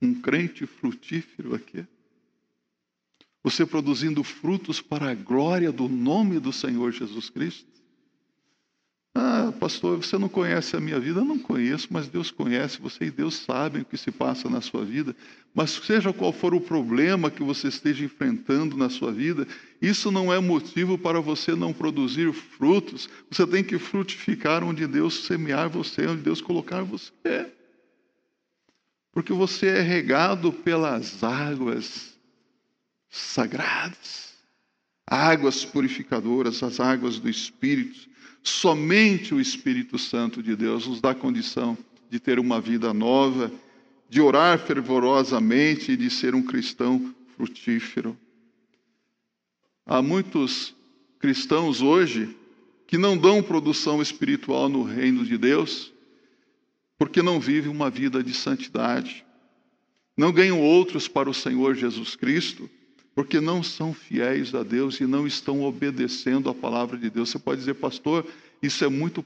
um 0.00 0.14
crente 0.14 0.64
frutífero 0.64 1.56
aqui? 1.56 1.84
Você 3.42 3.66
produzindo 3.66 4.22
frutos 4.22 4.80
para 4.80 5.10
a 5.10 5.14
glória 5.14 5.72
do 5.72 5.88
nome 5.88 6.38
do 6.38 6.52
Senhor 6.52 6.92
Jesus 6.92 7.30
Cristo? 7.30 7.77
Ah, 9.14 9.52
pastor, 9.58 9.96
você 9.96 10.16
não 10.18 10.28
conhece 10.28 10.76
a 10.76 10.80
minha 10.80 11.00
vida? 11.00 11.20
Eu 11.20 11.24
não 11.24 11.38
conheço, 11.38 11.88
mas 11.90 12.08
Deus 12.08 12.30
conhece 12.30 12.80
você 12.80 13.06
e 13.06 13.10
Deus 13.10 13.34
sabe 13.34 13.80
o 13.80 13.84
que 13.84 13.96
se 13.96 14.10
passa 14.10 14.48
na 14.48 14.60
sua 14.60 14.84
vida. 14.84 15.14
Mas 15.54 15.70
seja 15.70 16.12
qual 16.12 16.32
for 16.32 16.54
o 16.54 16.60
problema 16.60 17.30
que 17.30 17.42
você 17.42 17.68
esteja 17.68 18.04
enfrentando 18.04 18.76
na 18.76 18.88
sua 18.88 19.10
vida, 19.10 19.46
isso 19.82 20.10
não 20.10 20.32
é 20.32 20.38
motivo 20.38 20.96
para 20.96 21.20
você 21.20 21.54
não 21.54 21.72
produzir 21.72 22.32
frutos. 22.32 23.08
Você 23.30 23.46
tem 23.46 23.64
que 23.64 23.78
frutificar 23.78 24.62
onde 24.62 24.86
Deus 24.86 25.24
semear 25.24 25.68
você, 25.68 26.06
onde 26.06 26.22
Deus 26.22 26.40
colocar 26.40 26.82
você. 26.82 27.52
Porque 29.12 29.32
você 29.32 29.66
é 29.66 29.80
regado 29.80 30.52
pelas 30.52 31.24
águas 31.24 32.16
sagradas, 33.10 34.34
águas 35.06 35.64
purificadoras, 35.64 36.62
as 36.62 36.78
águas 36.78 37.18
do 37.18 37.28
Espírito 37.28 38.08
Somente 38.48 39.34
o 39.34 39.40
Espírito 39.40 39.98
Santo 39.98 40.42
de 40.42 40.56
Deus 40.56 40.86
nos 40.86 41.02
dá 41.02 41.14
condição 41.14 41.76
de 42.08 42.18
ter 42.18 42.38
uma 42.38 42.58
vida 42.60 42.94
nova, 42.94 43.52
de 44.08 44.22
orar 44.22 44.58
fervorosamente 44.58 45.92
e 45.92 45.96
de 45.96 46.08
ser 46.08 46.34
um 46.34 46.42
cristão 46.42 47.14
frutífero. 47.36 48.18
Há 49.84 50.00
muitos 50.00 50.74
cristãos 51.18 51.82
hoje 51.82 52.34
que 52.86 52.96
não 52.96 53.18
dão 53.18 53.42
produção 53.42 54.00
espiritual 54.00 54.68
no 54.68 54.82
reino 54.82 55.26
de 55.26 55.36
Deus 55.36 55.92
porque 56.96 57.22
não 57.22 57.38
vivem 57.38 57.70
uma 57.70 57.90
vida 57.90 58.24
de 58.24 58.32
santidade. 58.32 59.26
Não 60.16 60.32
ganham 60.32 60.60
outros 60.60 61.06
para 61.06 61.28
o 61.28 61.34
Senhor 61.34 61.74
Jesus 61.74 62.16
Cristo 62.16 62.68
porque 63.18 63.40
não 63.40 63.64
são 63.64 63.92
fiéis 63.92 64.54
a 64.54 64.62
Deus 64.62 65.00
e 65.00 65.04
não 65.04 65.26
estão 65.26 65.64
obedecendo 65.64 66.48
a 66.48 66.54
palavra 66.54 66.96
de 66.96 67.10
Deus. 67.10 67.30
Você 67.30 67.38
pode 67.40 67.58
dizer, 67.58 67.74
pastor, 67.74 68.24
isso 68.62 68.84
é 68.84 68.88
muito 68.88 69.24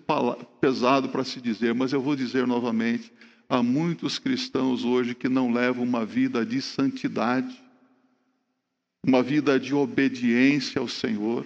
pesado 0.59 1.11
para 1.11 1.23
se 1.25 1.43
dizer, 1.43 1.75
mas 1.75 1.93
eu 1.93 2.01
vou 2.01 2.17
dizer 2.17 2.47
novamente: 2.47 3.13
há 3.51 3.63
muitos 3.63 4.19
cristãos 4.19 4.83
hoje 4.83 5.15
que 5.15 5.29
não 5.29 5.53
levam 5.53 5.85
uma 5.85 6.07
vida 6.07 6.43
de 6.43 6.63
santidade, 6.63 7.55
uma 9.07 9.23
vida 9.23 9.61
de 9.61 9.75
obediência 9.75 10.81
ao 10.81 10.89
Senhor, 10.89 11.45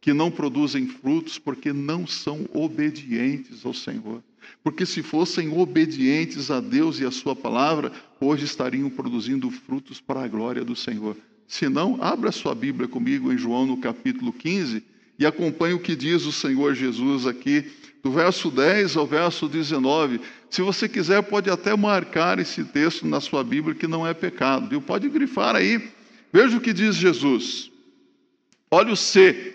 que 0.00 0.12
não 0.12 0.28
produzem 0.28 0.88
frutos 0.88 1.38
porque 1.38 1.72
não 1.72 2.04
são 2.04 2.48
obedientes 2.52 3.64
ao 3.64 3.72
Senhor. 3.72 4.24
Porque 4.60 4.84
se 4.84 5.04
fossem 5.04 5.56
obedientes 5.56 6.50
a 6.50 6.60
Deus 6.60 6.98
e 6.98 7.04
a 7.04 7.12
Sua 7.12 7.36
palavra, 7.36 7.92
hoje 8.20 8.44
estariam 8.44 8.90
produzindo 8.90 9.48
frutos 9.52 10.00
para 10.00 10.24
a 10.24 10.26
glória 10.26 10.64
do 10.64 10.74
Senhor. 10.74 11.16
Se 11.48 11.68
não, 11.68 12.02
abra 12.02 12.32
sua 12.32 12.54
Bíblia 12.54 12.88
comigo 12.88 13.32
em 13.32 13.38
João 13.38 13.66
no 13.66 13.76
capítulo 13.76 14.32
15 14.32 14.82
e 15.18 15.24
acompanhe 15.24 15.74
o 15.74 15.78
que 15.78 15.94
diz 15.94 16.24
o 16.26 16.32
Senhor 16.32 16.74
Jesus 16.74 17.26
aqui, 17.26 17.70
do 18.02 18.10
verso 18.10 18.50
10 18.50 18.96
ao 18.96 19.06
verso 19.06 19.48
19. 19.48 20.20
Se 20.50 20.62
você 20.62 20.88
quiser, 20.88 21.22
pode 21.22 21.50
até 21.50 21.76
marcar 21.76 22.38
esse 22.38 22.64
texto 22.64 23.06
na 23.06 23.20
sua 23.20 23.42
Bíblia, 23.42 23.74
que 23.74 23.86
não 23.86 24.06
é 24.06 24.12
pecado, 24.12 24.68
viu? 24.68 24.80
Pode 24.80 25.08
grifar 25.08 25.56
aí. 25.56 25.88
Veja 26.32 26.56
o 26.56 26.60
que 26.60 26.72
diz 26.72 26.96
Jesus. 26.96 27.70
Olha 28.70 28.92
o 28.92 28.96
se. 28.96 29.54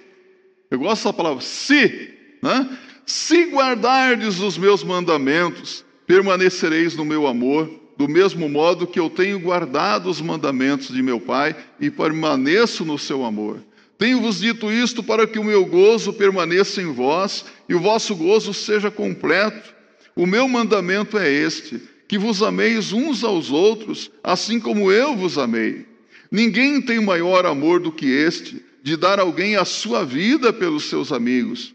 Eu 0.70 0.80
gosto 0.80 1.04
dessa 1.04 1.14
palavra, 1.14 1.42
se. 1.42 2.14
Né? 2.42 2.78
Se 3.06 3.46
guardardes 3.46 4.40
os 4.40 4.58
meus 4.58 4.84
mandamentos, 4.84 5.86
permanecereis 6.08 6.96
no 6.96 7.06
meu 7.06 7.28
amor 7.28 7.81
do 8.02 8.10
mesmo 8.10 8.50
modo 8.50 8.88
que 8.88 9.00
eu 9.00 9.12
tenho 9.12 9.40
guardado 9.40 10.10
os 10.10 10.20
mandamentos 10.20 10.88
de 10.88 11.04
meu 11.04 11.20
Pai 11.20 11.56
e 11.80 11.92
permaneço 11.92 12.84
no 12.84 12.98
seu 12.98 13.24
amor. 13.24 13.60
Tenho-vos 13.96 14.40
dito 14.40 14.72
isto 14.72 15.04
para 15.04 15.28
que 15.28 15.38
o 15.38 15.44
meu 15.44 15.64
gozo 15.68 16.12
permaneça 16.12 16.82
em 16.82 16.92
vós 16.92 17.46
e 17.70 17.76
o 17.76 17.80
vosso 17.80 18.16
gozo 18.16 18.56
seja 18.56 18.90
completo. 18.90 19.72
O 20.16 20.26
meu 20.26 20.48
mandamento 20.48 21.16
é 21.16 21.32
este: 21.32 21.80
que 22.08 22.18
vos 22.18 22.42
ameis 22.42 22.92
uns 22.92 23.24
aos 23.24 23.52
outros, 23.52 24.10
assim 24.24 24.60
como 24.60 24.92
eu 24.92 25.16
vos 25.16 25.38
amei. 25.38 25.86
Ninguém 26.32 26.82
tem 26.82 27.00
maior 27.00 27.46
amor 27.46 27.80
do 27.80 27.92
que 27.92 28.08
este, 28.08 28.66
de 28.82 28.98
dar 28.98 29.20
alguém 29.20 29.58
a 29.58 29.64
sua 29.64 30.04
vida 30.04 30.52
pelos 30.52 30.86
seus 30.86 31.12
amigos. 31.12 31.72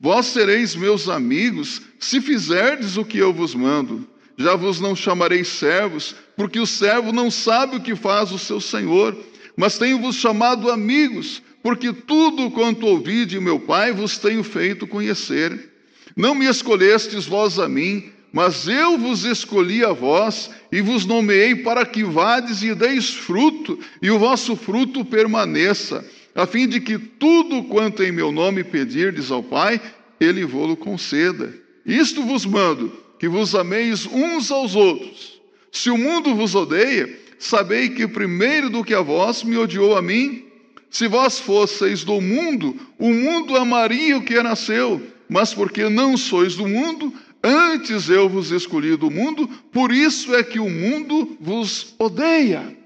Vós 0.00 0.26
sereis 0.26 0.74
meus 0.74 1.08
amigos 1.08 1.82
se 2.00 2.20
fizerdes 2.20 2.96
o 2.96 3.04
que 3.04 3.18
eu 3.18 3.32
vos 3.32 3.54
mando. 3.54 4.17
Já 4.38 4.54
vos 4.54 4.78
não 4.78 4.94
chamarei 4.94 5.42
servos, 5.42 6.14
porque 6.36 6.60
o 6.60 6.66
servo 6.66 7.12
não 7.12 7.28
sabe 7.28 7.76
o 7.76 7.80
que 7.80 7.96
faz 7.96 8.30
o 8.30 8.38
seu 8.38 8.60
senhor, 8.60 9.16
mas 9.56 9.76
tenho-vos 9.76 10.14
chamado 10.14 10.70
amigos, 10.70 11.42
porque 11.60 11.92
tudo 11.92 12.48
quanto 12.52 12.86
ouvi 12.86 13.26
de 13.26 13.40
meu 13.40 13.58
Pai 13.58 13.90
vos 13.90 14.16
tenho 14.16 14.44
feito 14.44 14.86
conhecer. 14.86 15.72
Não 16.16 16.36
me 16.36 16.46
escolhestes 16.46 17.26
vós 17.26 17.58
a 17.58 17.68
mim, 17.68 18.12
mas 18.32 18.68
eu 18.68 18.96
vos 18.96 19.24
escolhi 19.24 19.84
a 19.84 19.92
vós 19.92 20.50
e 20.70 20.80
vos 20.80 21.04
nomeei 21.04 21.56
para 21.56 21.84
que 21.84 22.04
vades 22.04 22.62
e 22.62 22.72
deis 22.76 23.12
fruto, 23.12 23.76
e 24.00 24.08
o 24.08 24.20
vosso 24.20 24.54
fruto 24.54 25.04
permaneça, 25.04 26.08
a 26.32 26.46
fim 26.46 26.68
de 26.68 26.80
que 26.80 26.96
tudo 26.96 27.64
quanto 27.64 28.04
em 28.04 28.12
meu 28.12 28.30
nome 28.30 28.62
pedirdes 28.62 29.32
ao 29.32 29.42
Pai, 29.42 29.80
ele 30.20 30.44
vô-lo 30.44 30.76
conceda. 30.76 31.52
Isto 31.84 32.22
vos 32.22 32.46
mando 32.46 33.07
que 33.18 33.28
vos 33.28 33.54
ameis 33.54 34.06
uns 34.06 34.50
aos 34.50 34.74
outros. 34.74 35.40
Se 35.72 35.90
o 35.90 35.98
mundo 35.98 36.34
vos 36.34 36.54
odeia, 36.54 37.18
sabei 37.38 37.90
que 37.90 38.06
primeiro 38.06 38.70
do 38.70 38.84
que 38.84 38.94
a 38.94 39.00
vós 39.00 39.42
me 39.42 39.56
odiou 39.56 39.96
a 39.96 40.02
mim. 40.02 40.46
Se 40.90 41.06
vós 41.06 41.38
fosseis 41.38 42.04
do 42.04 42.20
mundo, 42.20 42.78
o 42.98 43.12
mundo 43.12 43.56
amaria 43.56 44.16
o 44.16 44.24
que 44.24 44.42
nasceu, 44.42 45.04
mas 45.28 45.52
porque 45.52 45.88
não 45.88 46.16
sois 46.16 46.56
do 46.56 46.66
mundo, 46.66 47.12
antes 47.42 48.08
eu 48.08 48.28
vos 48.28 48.50
escolhi 48.50 48.96
do 48.96 49.10
mundo, 49.10 49.46
por 49.70 49.92
isso 49.92 50.34
é 50.34 50.42
que 50.42 50.58
o 50.58 50.70
mundo 50.70 51.36
vos 51.40 51.94
odeia. 51.98 52.76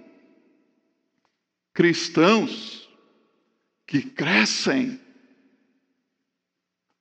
Cristãos 1.72 2.88
que 3.86 4.02
crescem 4.02 4.98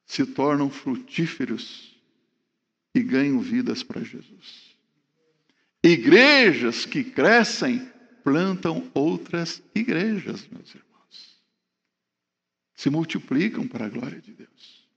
se 0.06 0.26
tornam 0.26 0.70
frutíferos 0.70 1.91
e 2.94 3.02
ganham 3.02 3.40
vidas 3.40 3.84
para 3.84 4.02
Jesus. 4.02 4.76
Igrejas 5.84 6.86
que 6.86 7.04
crescem 7.04 7.90
plantam 8.24 8.90
outras 8.94 9.62
igrejas, 9.74 10.48
meus 10.52 10.70
irmãos. 10.76 11.42
Se 12.76 12.90
multiplicam 12.90 13.68
para 13.68 13.86
a 13.86 13.90
glória 13.90 14.20
de 14.20 14.32
Deus. 14.32 14.88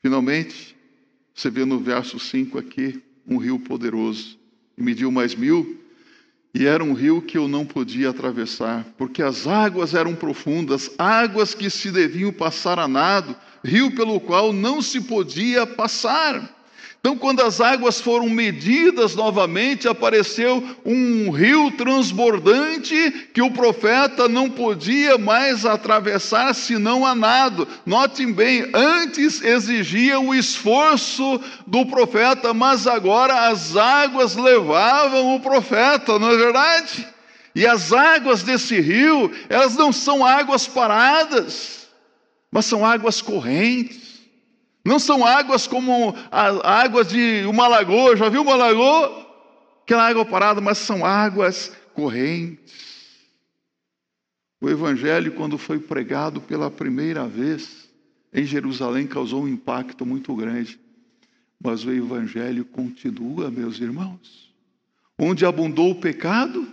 Finalmente, 0.00 0.76
você 1.34 1.50
vê 1.50 1.64
no 1.64 1.78
verso 1.78 2.18
5 2.18 2.58
aqui 2.58 3.02
um 3.26 3.38
rio 3.38 3.58
poderoso. 3.58 4.38
E 4.76 4.82
mediu 4.82 5.10
mais 5.10 5.34
mil, 5.36 5.84
e 6.54 6.66
era 6.66 6.82
um 6.82 6.92
rio 6.92 7.20
que 7.20 7.36
eu 7.36 7.48
não 7.48 7.66
podia 7.66 8.10
atravessar, 8.10 8.84
porque 8.96 9.22
as 9.22 9.46
águas 9.46 9.94
eram 9.94 10.14
profundas, 10.14 10.90
águas 10.98 11.54
que 11.54 11.68
se 11.68 11.90
deviam 11.90 12.32
passar 12.32 12.78
a 12.78 12.86
nado, 12.86 13.36
rio 13.64 13.90
pelo 13.92 14.20
qual 14.20 14.52
não 14.52 14.82
se 14.82 15.00
podia 15.00 15.66
passar. 15.66 16.54
Então, 17.04 17.18
quando 17.18 17.42
as 17.42 17.60
águas 17.60 18.00
foram 18.00 18.30
medidas 18.30 19.14
novamente, 19.14 19.86
apareceu 19.86 20.66
um 20.86 21.30
rio 21.30 21.70
transbordante 21.72 23.28
que 23.34 23.42
o 23.42 23.50
profeta 23.50 24.26
não 24.26 24.48
podia 24.48 25.18
mais 25.18 25.66
atravessar 25.66 26.54
senão 26.54 27.04
a 27.04 27.14
nado. 27.14 27.68
Notem 27.84 28.32
bem, 28.32 28.70
antes 28.72 29.42
exigia 29.42 30.18
o 30.18 30.34
esforço 30.34 31.38
do 31.66 31.84
profeta, 31.84 32.54
mas 32.54 32.86
agora 32.86 33.50
as 33.50 33.76
águas 33.76 34.34
levavam 34.34 35.36
o 35.36 35.40
profeta, 35.40 36.18
não 36.18 36.30
é 36.30 36.36
verdade? 36.38 37.06
E 37.54 37.66
as 37.66 37.92
águas 37.92 38.42
desse 38.42 38.80
rio, 38.80 39.30
elas 39.50 39.76
não 39.76 39.92
são 39.92 40.24
águas 40.24 40.66
paradas, 40.66 41.83
mas 42.54 42.66
são 42.66 42.86
águas 42.86 43.20
correntes. 43.20 44.22
Não 44.84 45.00
são 45.00 45.26
águas 45.26 45.66
como 45.66 46.14
as 46.30 46.60
águas 46.62 47.08
de 47.08 47.44
uma 47.46 47.66
lagoa, 47.66 48.16
já 48.16 48.28
viu 48.28 48.42
uma 48.42 48.54
lagoa? 48.54 49.26
Aquela 49.82 50.08
água 50.08 50.24
parada, 50.24 50.60
mas 50.60 50.78
são 50.78 51.04
águas 51.04 51.72
correntes. 51.94 52.84
O 54.60 54.70
Evangelho, 54.70 55.32
quando 55.32 55.58
foi 55.58 55.80
pregado 55.80 56.40
pela 56.40 56.70
primeira 56.70 57.26
vez 57.26 57.90
em 58.32 58.44
Jerusalém, 58.44 59.08
causou 59.08 59.42
um 59.42 59.48
impacto 59.48 60.06
muito 60.06 60.32
grande. 60.36 60.78
Mas 61.60 61.84
o 61.84 61.90
Evangelho 61.90 62.64
continua, 62.64 63.50
meus 63.50 63.80
irmãos. 63.80 64.54
Onde 65.18 65.44
abundou 65.44 65.90
o 65.90 65.96
pecado, 65.96 66.68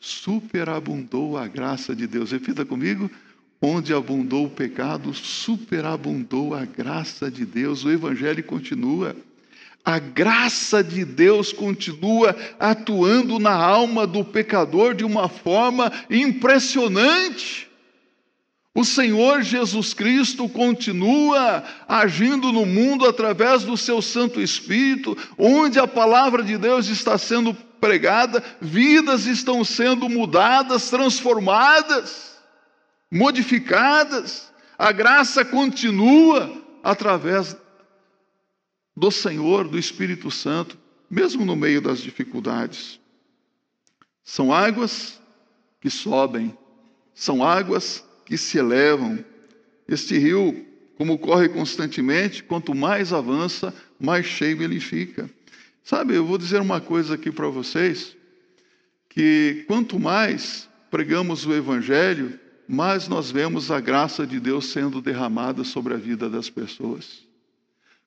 superabundou 0.00 1.38
a 1.38 1.46
graça 1.46 1.94
de 1.94 2.08
Deus. 2.08 2.32
Repita 2.32 2.64
comigo: 2.64 3.08
Onde 3.62 3.92
abundou 3.92 4.46
o 4.46 4.50
pecado, 4.50 5.12
superabundou 5.12 6.54
a 6.54 6.64
graça 6.64 7.30
de 7.30 7.44
Deus. 7.44 7.84
O 7.84 7.90
Evangelho 7.90 8.42
continua. 8.42 9.14
A 9.84 9.98
graça 9.98 10.82
de 10.82 11.04
Deus 11.04 11.52
continua 11.52 12.34
atuando 12.58 13.38
na 13.38 13.52
alma 13.52 14.06
do 14.06 14.24
pecador 14.24 14.94
de 14.94 15.04
uma 15.04 15.28
forma 15.28 15.92
impressionante. 16.08 17.68
O 18.74 18.82
Senhor 18.82 19.42
Jesus 19.42 19.92
Cristo 19.92 20.48
continua 20.48 21.62
agindo 21.86 22.52
no 22.52 22.64
mundo 22.64 23.04
através 23.04 23.62
do 23.64 23.76
seu 23.76 24.00
Santo 24.00 24.40
Espírito, 24.40 25.14
onde 25.36 25.78
a 25.78 25.86
palavra 25.86 26.42
de 26.42 26.56
Deus 26.56 26.86
está 26.88 27.18
sendo 27.18 27.52
pregada, 27.78 28.42
vidas 28.60 29.26
estão 29.26 29.64
sendo 29.64 30.08
mudadas, 30.08 30.88
transformadas 30.88 32.29
modificadas. 33.10 34.52
A 34.78 34.92
graça 34.92 35.44
continua 35.44 36.50
através 36.82 37.56
do 38.96 39.10
Senhor, 39.10 39.68
do 39.68 39.78
Espírito 39.78 40.30
Santo, 40.30 40.78
mesmo 41.10 41.44
no 41.44 41.56
meio 41.56 41.80
das 41.80 42.00
dificuldades. 42.00 43.00
São 44.24 44.52
águas 44.52 45.20
que 45.80 45.90
sobem, 45.90 46.56
são 47.14 47.44
águas 47.44 48.04
que 48.24 48.38
se 48.38 48.58
elevam. 48.58 49.22
Este 49.88 50.16
rio, 50.16 50.66
como 50.96 51.18
corre 51.18 51.48
constantemente, 51.48 52.42
quanto 52.42 52.74
mais 52.74 53.12
avança, 53.12 53.74
mais 53.98 54.24
cheio 54.24 54.62
ele 54.62 54.80
fica. 54.80 55.28
Sabe, 55.82 56.14
eu 56.14 56.24
vou 56.24 56.38
dizer 56.38 56.60
uma 56.60 56.80
coisa 56.80 57.14
aqui 57.14 57.30
para 57.30 57.48
vocês, 57.48 58.16
que 59.10 59.64
quanto 59.66 59.98
mais 59.98 60.68
pregamos 60.90 61.44
o 61.44 61.52
Evangelho, 61.52 62.39
mais 62.70 63.08
nós 63.08 63.32
vemos 63.32 63.68
a 63.68 63.80
graça 63.80 64.24
de 64.24 64.38
Deus 64.38 64.66
sendo 64.66 65.02
derramada 65.02 65.64
sobre 65.64 65.92
a 65.92 65.96
vida 65.96 66.30
das 66.30 66.48
pessoas. 66.48 67.26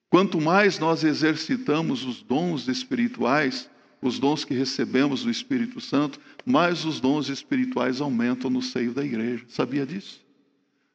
Quanto 0.09 0.39
mais 0.39 0.79
nós 0.79 1.03
exercitamos 1.03 2.05
os 2.05 2.21
dons 2.21 2.69
espirituais, 2.69 3.69
os 4.01 4.19
dons 4.19 4.45
que 4.45 4.53
recebemos 4.53 5.23
do 5.23 5.29
Espírito 5.29 5.81
Santo, 5.81 6.17
mais 6.45 6.85
os 6.85 7.01
dons 7.01 7.27
espirituais 7.27 7.99
aumentam 7.99 8.49
no 8.49 8.61
seio 8.61 8.93
da 8.93 9.03
igreja. 9.03 9.43
Sabia 9.49 9.85
disso? 9.85 10.21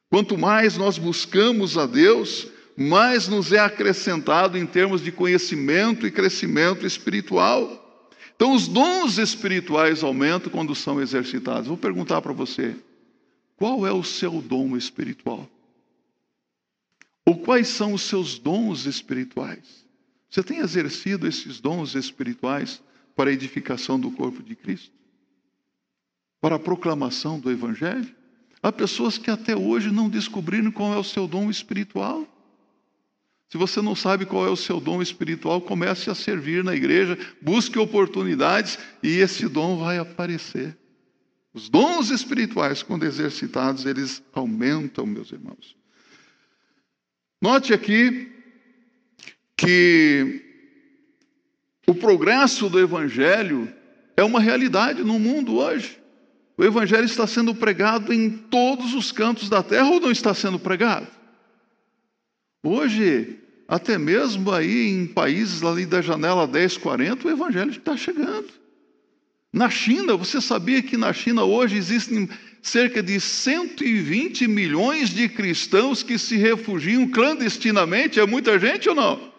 Quanto 0.09 0.35
mais 0.35 0.75
nós 0.75 0.97
buscamos 0.97 1.77
a 1.77 1.85
Deus, 1.85 2.47
mais 2.75 3.27
nos 3.27 3.51
é 3.51 3.59
acrescentado 3.59 4.57
em 4.57 4.65
termos 4.65 5.03
de 5.03 5.11
conhecimento 5.11 6.07
e 6.07 6.11
crescimento 6.11 6.87
espiritual. 6.87 8.07
Então, 8.35 8.55
os 8.55 8.67
dons 8.67 9.19
espirituais 9.19 10.03
aumentam 10.03 10.51
quando 10.51 10.73
são 10.73 10.99
exercitados. 10.99 11.67
Vou 11.67 11.77
perguntar 11.77 12.19
para 12.21 12.33
você: 12.33 12.75
qual 13.59 13.85
é 13.85 13.91
o 13.91 14.05
seu 14.05 14.41
dom 14.41 14.77
espiritual? 14.77 15.45
Ou 17.25 17.39
quais 17.39 17.67
são 17.67 17.93
os 17.93 18.03
seus 18.03 18.39
dons 18.39 18.85
espirituais? 18.85 19.85
Você 20.29 20.41
tem 20.41 20.59
exercido 20.59 21.27
esses 21.27 21.59
dons 21.59 21.93
espirituais 21.93 22.81
para 23.17 23.29
a 23.29 23.33
edificação 23.33 23.99
do 23.99 24.11
corpo 24.11 24.41
de 24.41 24.55
Cristo? 24.55 24.95
Para 26.39 26.55
a 26.55 26.59
proclamação 26.59 27.37
do 27.37 27.51
Evangelho? 27.51 28.15
Há 28.63 28.71
pessoas 28.71 29.17
que 29.17 29.29
até 29.29 29.57
hoje 29.57 29.91
não 29.91 30.07
descobriram 30.07 30.71
qual 30.71 30.93
é 30.93 30.97
o 30.97 31.03
seu 31.03 31.27
dom 31.27 31.49
espiritual. 31.49 32.25
Se 33.49 33.57
você 33.57 33.81
não 33.81 33.95
sabe 33.95 34.25
qual 34.25 34.47
é 34.47 34.49
o 34.49 34.55
seu 34.55 34.79
dom 34.79 35.01
espiritual, 35.01 35.59
comece 35.59 36.09
a 36.09 36.15
servir 36.15 36.63
na 36.63 36.73
igreja, 36.73 37.17
busque 37.41 37.77
oportunidades 37.77 38.79
e 39.03 39.17
esse 39.17 39.49
dom 39.49 39.79
vai 39.79 39.97
aparecer. 39.97 40.77
Os 41.53 41.67
dons 41.67 42.09
espirituais, 42.11 42.83
quando 42.83 43.05
exercitados, 43.05 43.85
eles 43.85 44.23
aumentam, 44.33 45.05
meus 45.05 45.31
irmãos. 45.31 45.75
Note 47.41 47.73
aqui 47.73 48.31
que 49.57 50.45
o 51.87 51.95
progresso 51.95 52.69
do 52.69 52.79
Evangelho 52.79 53.73
é 54.15 54.23
uma 54.23 54.39
realidade 54.39 55.03
no 55.03 55.17
mundo 55.17 55.57
hoje. 55.57 55.99
O 56.57 56.63
Evangelho 56.63 57.05
está 57.05 57.25
sendo 57.25 57.55
pregado 57.55 58.13
em 58.13 58.29
todos 58.29 58.93
os 58.93 59.11
cantos 59.11 59.49
da 59.49 59.63
terra 59.63 59.89
ou 59.89 59.99
não 59.99 60.11
está 60.11 60.33
sendo 60.33 60.59
pregado? 60.59 61.07
Hoje, 62.61 63.39
até 63.67 63.97
mesmo 63.97 64.51
aí 64.51 64.89
em 64.89 65.07
países 65.07 65.63
ali 65.63 65.85
da 65.85 66.01
janela 66.01 66.45
1040, 66.45 67.27
o 67.27 67.31
Evangelho 67.31 67.71
está 67.71 67.95
chegando. 67.95 68.49
Na 69.51 69.69
China, 69.69 70.15
você 70.15 70.39
sabia 70.39 70.81
que 70.81 70.95
na 70.95 71.11
China 71.11 71.43
hoje 71.43 71.75
existem 71.75 72.29
cerca 72.61 73.01
de 73.01 73.19
120 73.19 74.47
milhões 74.47 75.09
de 75.09 75.27
cristãos 75.27 76.03
que 76.03 76.19
se 76.19 76.37
refugiam 76.37 77.07
clandestinamente? 77.07 78.19
É 78.19 78.25
muita 78.25 78.59
gente 78.59 78.87
ou 78.87 78.95
não? 78.95 79.33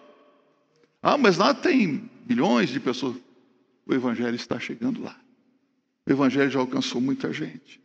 Ah, 1.00 1.16
mas 1.16 1.36
lá 1.38 1.54
tem 1.54 2.10
milhões 2.28 2.70
de 2.70 2.80
pessoas. 2.80 3.16
O 3.86 3.94
Evangelho 3.94 4.34
está 4.34 4.58
chegando 4.58 5.02
lá. 5.02 5.16
O 6.06 6.12
Evangelho 6.12 6.50
já 6.50 6.58
alcançou 6.58 7.00
muita 7.00 7.32
gente. 7.32 7.80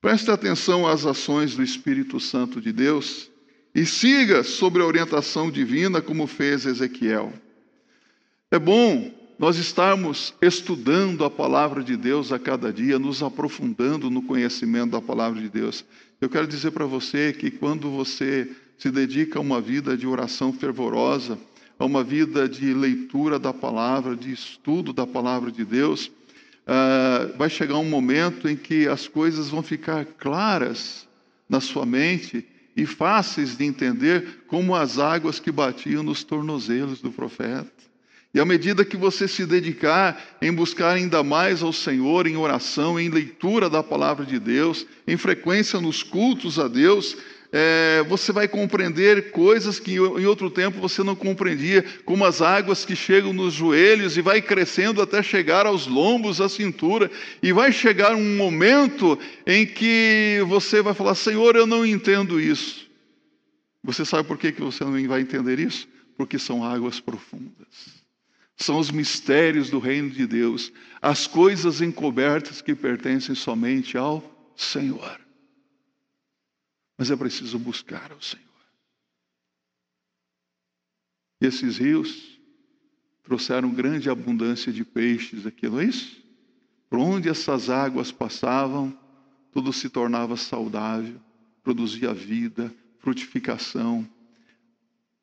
Preste 0.00 0.30
atenção 0.30 0.86
às 0.86 1.04
ações 1.04 1.56
do 1.56 1.62
Espírito 1.62 2.20
Santo 2.20 2.60
de 2.60 2.72
Deus 2.72 3.30
e 3.74 3.84
siga 3.84 4.44
sobre 4.44 4.82
a 4.82 4.86
orientação 4.86 5.50
divina 5.50 6.00
como 6.00 6.26
fez 6.26 6.66
Ezequiel. 6.66 7.32
É 8.50 8.58
bom 8.58 9.12
nós 9.38 9.56
estarmos 9.56 10.34
estudando 10.40 11.24
a 11.24 11.30
palavra 11.30 11.82
de 11.82 11.96
Deus 11.96 12.30
a 12.32 12.38
cada 12.38 12.72
dia, 12.72 12.98
nos 12.98 13.22
aprofundando 13.22 14.08
no 14.08 14.22
conhecimento 14.22 14.92
da 14.92 15.00
palavra 15.00 15.40
de 15.40 15.48
Deus. 15.48 15.84
Eu 16.20 16.28
quero 16.28 16.46
dizer 16.46 16.70
para 16.70 16.86
você 16.86 17.32
que 17.32 17.50
quando 17.50 17.90
você 17.90 18.50
se 18.78 18.90
dedica 18.90 19.38
a 19.38 19.42
uma 19.42 19.60
vida 19.60 19.96
de 19.96 20.06
oração 20.06 20.52
fervorosa, 20.52 21.38
a 21.78 21.84
uma 21.84 22.04
vida 22.04 22.48
de 22.48 22.72
leitura 22.72 23.38
da 23.38 23.52
palavra, 23.52 24.14
de 24.14 24.32
estudo 24.32 24.92
da 24.92 25.06
palavra 25.06 25.50
de 25.50 25.64
Deus, 25.64 26.06
uh, 26.06 27.36
vai 27.36 27.50
chegar 27.50 27.78
um 27.78 27.88
momento 27.88 28.48
em 28.48 28.56
que 28.56 28.86
as 28.86 29.08
coisas 29.08 29.48
vão 29.48 29.62
ficar 29.62 30.04
claras 30.04 31.08
na 31.48 31.60
sua 31.60 31.84
mente 31.84 32.46
e 32.76 32.86
fáceis 32.86 33.56
de 33.56 33.64
entender, 33.64 34.44
como 34.46 34.74
as 34.74 34.98
águas 34.98 35.38
que 35.38 35.52
batiam 35.52 36.02
nos 36.02 36.24
tornozelos 36.24 37.00
do 37.00 37.10
profeta. 37.10 37.70
E 38.34 38.40
à 38.40 38.44
medida 38.44 38.84
que 38.84 38.96
você 38.96 39.28
se 39.28 39.46
dedicar 39.46 40.20
em 40.42 40.52
buscar 40.52 40.94
ainda 40.94 41.22
mais 41.22 41.62
ao 41.62 41.72
Senhor, 41.72 42.26
em 42.26 42.36
oração, 42.36 42.98
em 42.98 43.08
leitura 43.08 43.70
da 43.70 43.80
palavra 43.80 44.26
de 44.26 44.40
Deus, 44.40 44.84
em 45.06 45.16
frequência 45.16 45.80
nos 45.80 46.02
cultos 46.02 46.58
a 46.58 46.66
Deus, 46.66 47.16
é, 47.52 48.02
você 48.08 48.32
vai 48.32 48.48
compreender 48.48 49.30
coisas 49.30 49.78
que 49.78 49.92
em 49.92 50.26
outro 50.26 50.50
tempo 50.50 50.80
você 50.80 51.04
não 51.04 51.14
compreendia, 51.14 51.84
como 52.04 52.24
as 52.24 52.42
águas 52.42 52.84
que 52.84 52.96
chegam 52.96 53.32
nos 53.32 53.54
joelhos 53.54 54.16
e 54.16 54.20
vai 54.20 54.42
crescendo 54.42 55.00
até 55.00 55.22
chegar 55.22 55.64
aos 55.64 55.86
lombos, 55.86 56.40
à 56.40 56.48
cintura, 56.48 57.08
e 57.40 57.52
vai 57.52 57.70
chegar 57.70 58.16
um 58.16 58.36
momento 58.36 59.16
em 59.46 59.64
que 59.64 60.40
você 60.48 60.82
vai 60.82 60.92
falar: 60.92 61.14
Senhor, 61.14 61.54
eu 61.54 61.68
não 61.68 61.86
entendo 61.86 62.40
isso. 62.40 62.90
Você 63.84 64.04
sabe 64.04 64.26
por 64.26 64.38
que, 64.38 64.50
que 64.50 64.60
você 64.60 64.82
não 64.82 65.06
vai 65.06 65.20
entender 65.20 65.60
isso? 65.60 65.86
Porque 66.16 66.36
são 66.36 66.64
águas 66.64 66.98
profundas 66.98 68.03
são 68.56 68.78
os 68.78 68.90
mistérios 68.90 69.70
do 69.70 69.78
reino 69.78 70.10
de 70.10 70.26
Deus, 70.26 70.72
as 71.02 71.26
coisas 71.26 71.80
encobertas 71.80 72.62
que 72.62 72.74
pertencem 72.74 73.34
somente 73.34 73.96
ao 73.96 74.22
Senhor. 74.56 75.20
Mas 76.96 77.10
é 77.10 77.16
preciso 77.16 77.58
buscar 77.58 78.12
ao 78.12 78.22
Senhor. 78.22 78.44
E 81.40 81.46
esses 81.46 81.78
rios 81.78 82.40
trouxeram 83.24 83.70
grande 83.70 84.08
abundância 84.08 84.72
de 84.72 84.84
peixes 84.84 85.46
aqui, 85.46 85.68
não 85.68 85.80
é 85.80 85.84
isso? 85.84 86.22
Por 86.88 86.98
onde 86.98 87.28
essas 87.28 87.68
águas 87.68 88.12
passavam, 88.12 88.96
tudo 89.50 89.72
se 89.72 89.88
tornava 89.88 90.36
saudável, 90.36 91.20
produzia 91.62 92.14
vida, 92.14 92.72
frutificação, 92.98 94.08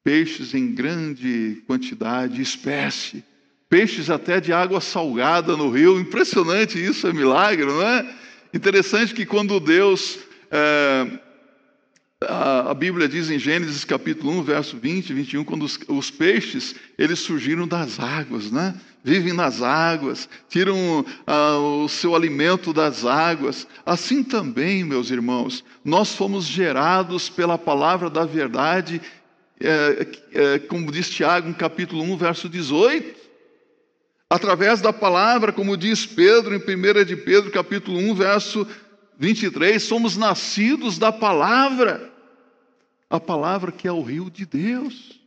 peixes 0.04 0.54
em 0.54 0.74
grande 0.74 1.62
quantidade, 1.68 2.42
espécie, 2.42 3.24
peixes 3.70 4.10
até 4.10 4.40
de 4.40 4.52
água 4.52 4.82
salgada 4.82 5.56
no 5.56 5.70
rio. 5.70 6.00
Impressionante 6.00 6.84
isso, 6.84 7.08
é 7.08 7.14
milagre, 7.14 7.66
não 7.66 7.82
é? 7.82 8.16
Interessante 8.54 9.14
que 9.14 9.26
quando 9.26 9.60
Deus. 9.60 10.20
É, 10.50 11.20
a, 12.28 12.74
Bíblia 12.76 13.08
diz 13.08 13.32
em 13.32 13.40
Gênesis 13.40 13.84
capítulo 13.84 14.32
1, 14.40 14.44
verso 14.44 14.78
20 14.78 15.10
e 15.10 15.14
21, 15.14 15.44
quando 15.44 15.64
os, 15.64 15.80
os, 15.88 16.12
peixes, 16.12 16.76
eles 16.96 17.18
surgiram 17.18 17.68
das 17.68 18.00
águas, 18.00 18.52
né? 18.52 18.76
Vivem 19.04 19.34
nas 19.34 19.64
águas, 19.64 20.30
tiram 20.48 21.04
ah, 21.26 21.58
o 21.58 21.88
seu 21.88 22.16
alimento 22.16 22.72
das 22.72 23.04
águas. 23.04 23.66
Assim 23.84 24.22
também, 24.22 24.84
meus 24.84 25.10
irmãos, 25.10 25.64
nós 25.84 26.14
fomos 26.14 26.46
gerados 26.46 27.28
pela 27.28 27.58
palavra 27.58 28.12
da 28.12 28.24
verdade 28.24 29.02
é, 29.64 30.08
é, 30.34 30.60
como 30.60 30.92
diz 30.92 31.10
Tiago, 31.10 31.50
no 31.50 31.56
capítulo 31.56 32.02
1, 32.04 32.18
verso 32.18 32.50
18. 32.50 33.20
Através 34.30 34.82
da 34.82 34.94
palavra, 34.94 35.52
como 35.52 35.76
diz 35.76 36.06
Pedro, 36.06 36.56
em 36.56 36.60
1 36.60 37.06
de 37.06 37.16
Pedro, 37.18 37.52
capítulo 37.52 37.98
1, 38.00 38.16
verso 38.16 38.68
23, 39.18 39.82
somos 39.84 40.18
nascidos 40.18 40.98
da 40.98 41.12
palavra, 41.12 42.12
a 43.10 43.20
palavra 43.20 43.72
que 43.72 43.88
é 43.88 43.92
o 43.92 44.02
rio 44.02 44.32
de 44.32 44.46
Deus. 44.46 45.20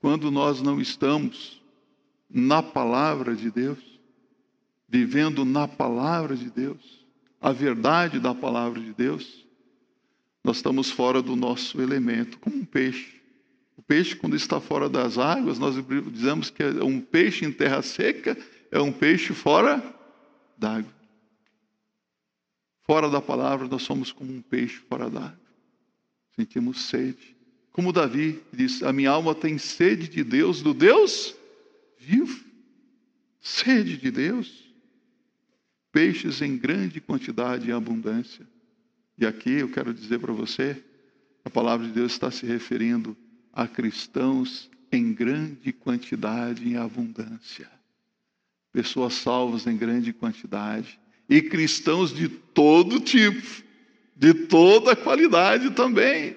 Quando 0.00 0.30
nós 0.30 0.60
não 0.60 0.80
estamos 0.80 1.62
na 2.28 2.62
palavra 2.62 3.36
de 3.36 3.50
Deus, 3.50 3.78
vivendo 4.88 5.44
na 5.44 5.68
palavra 5.68 6.34
de 6.34 6.50
Deus, 6.50 7.06
a 7.40 7.52
verdade 7.52 8.18
da 8.18 8.34
palavra 8.34 8.80
de 8.80 8.92
Deus, 8.94 9.43
nós 10.44 10.56
estamos 10.58 10.90
fora 10.90 11.22
do 11.22 11.34
nosso 11.34 11.80
elemento, 11.80 12.38
como 12.38 12.54
um 12.54 12.64
peixe. 12.66 13.14
O 13.78 13.82
peixe, 13.82 14.14
quando 14.14 14.36
está 14.36 14.60
fora 14.60 14.90
das 14.90 15.16
águas, 15.16 15.58
nós 15.58 15.74
dizemos 16.12 16.50
que 16.50 16.62
é 16.62 16.84
um 16.84 17.00
peixe 17.00 17.46
em 17.46 17.50
terra 17.50 17.80
seca, 17.80 18.36
é 18.70 18.78
um 18.78 18.92
peixe 18.92 19.32
fora 19.32 19.82
d'água. 20.58 20.92
Fora 22.82 23.08
da 23.08 23.22
palavra, 23.22 23.66
nós 23.66 23.82
somos 23.82 24.12
como 24.12 24.30
um 24.30 24.42
peixe 24.42 24.76
fora 24.86 25.08
d'água. 25.08 25.40
Sentimos 26.36 26.82
sede. 26.82 27.34
Como 27.72 27.92
Davi 27.92 28.42
diz: 28.52 28.82
A 28.82 28.92
minha 28.92 29.10
alma 29.10 29.34
tem 29.34 29.56
sede 29.56 30.08
de 30.08 30.22
Deus, 30.22 30.60
do 30.60 30.74
Deus 30.74 31.34
vivo. 31.98 32.44
Sede 33.40 33.96
de 33.96 34.10
Deus. 34.10 34.62
Peixes 35.90 36.42
em 36.42 36.56
grande 36.56 37.00
quantidade 37.00 37.68
e 37.68 37.72
abundância. 37.72 38.46
E 39.18 39.26
aqui 39.26 39.60
eu 39.60 39.70
quero 39.70 39.94
dizer 39.94 40.18
para 40.18 40.32
você, 40.32 40.82
a 41.44 41.50
palavra 41.50 41.86
de 41.86 41.92
Deus 41.92 42.12
está 42.12 42.30
se 42.30 42.46
referindo 42.46 43.16
a 43.52 43.68
cristãos 43.68 44.70
em 44.90 45.12
grande 45.12 45.72
quantidade 45.72 46.66
e 46.66 46.76
abundância. 46.76 47.70
Pessoas 48.72 49.14
salvas 49.14 49.66
em 49.66 49.76
grande 49.76 50.12
quantidade. 50.12 50.98
E 51.28 51.40
cristãos 51.40 52.12
de 52.12 52.28
todo 52.28 53.00
tipo, 53.00 53.62
de 54.16 54.34
toda 54.34 54.96
qualidade 54.96 55.70
também. 55.70 56.36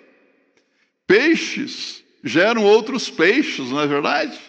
Peixes 1.05 2.03
geram 2.23 2.63
outros 2.63 3.09
peixes, 3.09 3.69
não 3.69 3.79
é 3.79 3.87
verdade? 3.87 4.39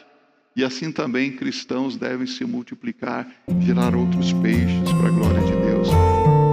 E 0.55 0.65
assim 0.65 0.91
também 0.91 1.37
cristãos 1.37 1.97
devem 1.97 2.27
se 2.27 2.45
multiplicar, 2.45 3.27
gerar 3.61 3.95
outros 3.95 4.33
peixes 4.35 4.93
para 4.99 5.09
a 5.09 5.13
glória 5.13 5.41
de 5.45 5.53
Deus. 5.53 6.48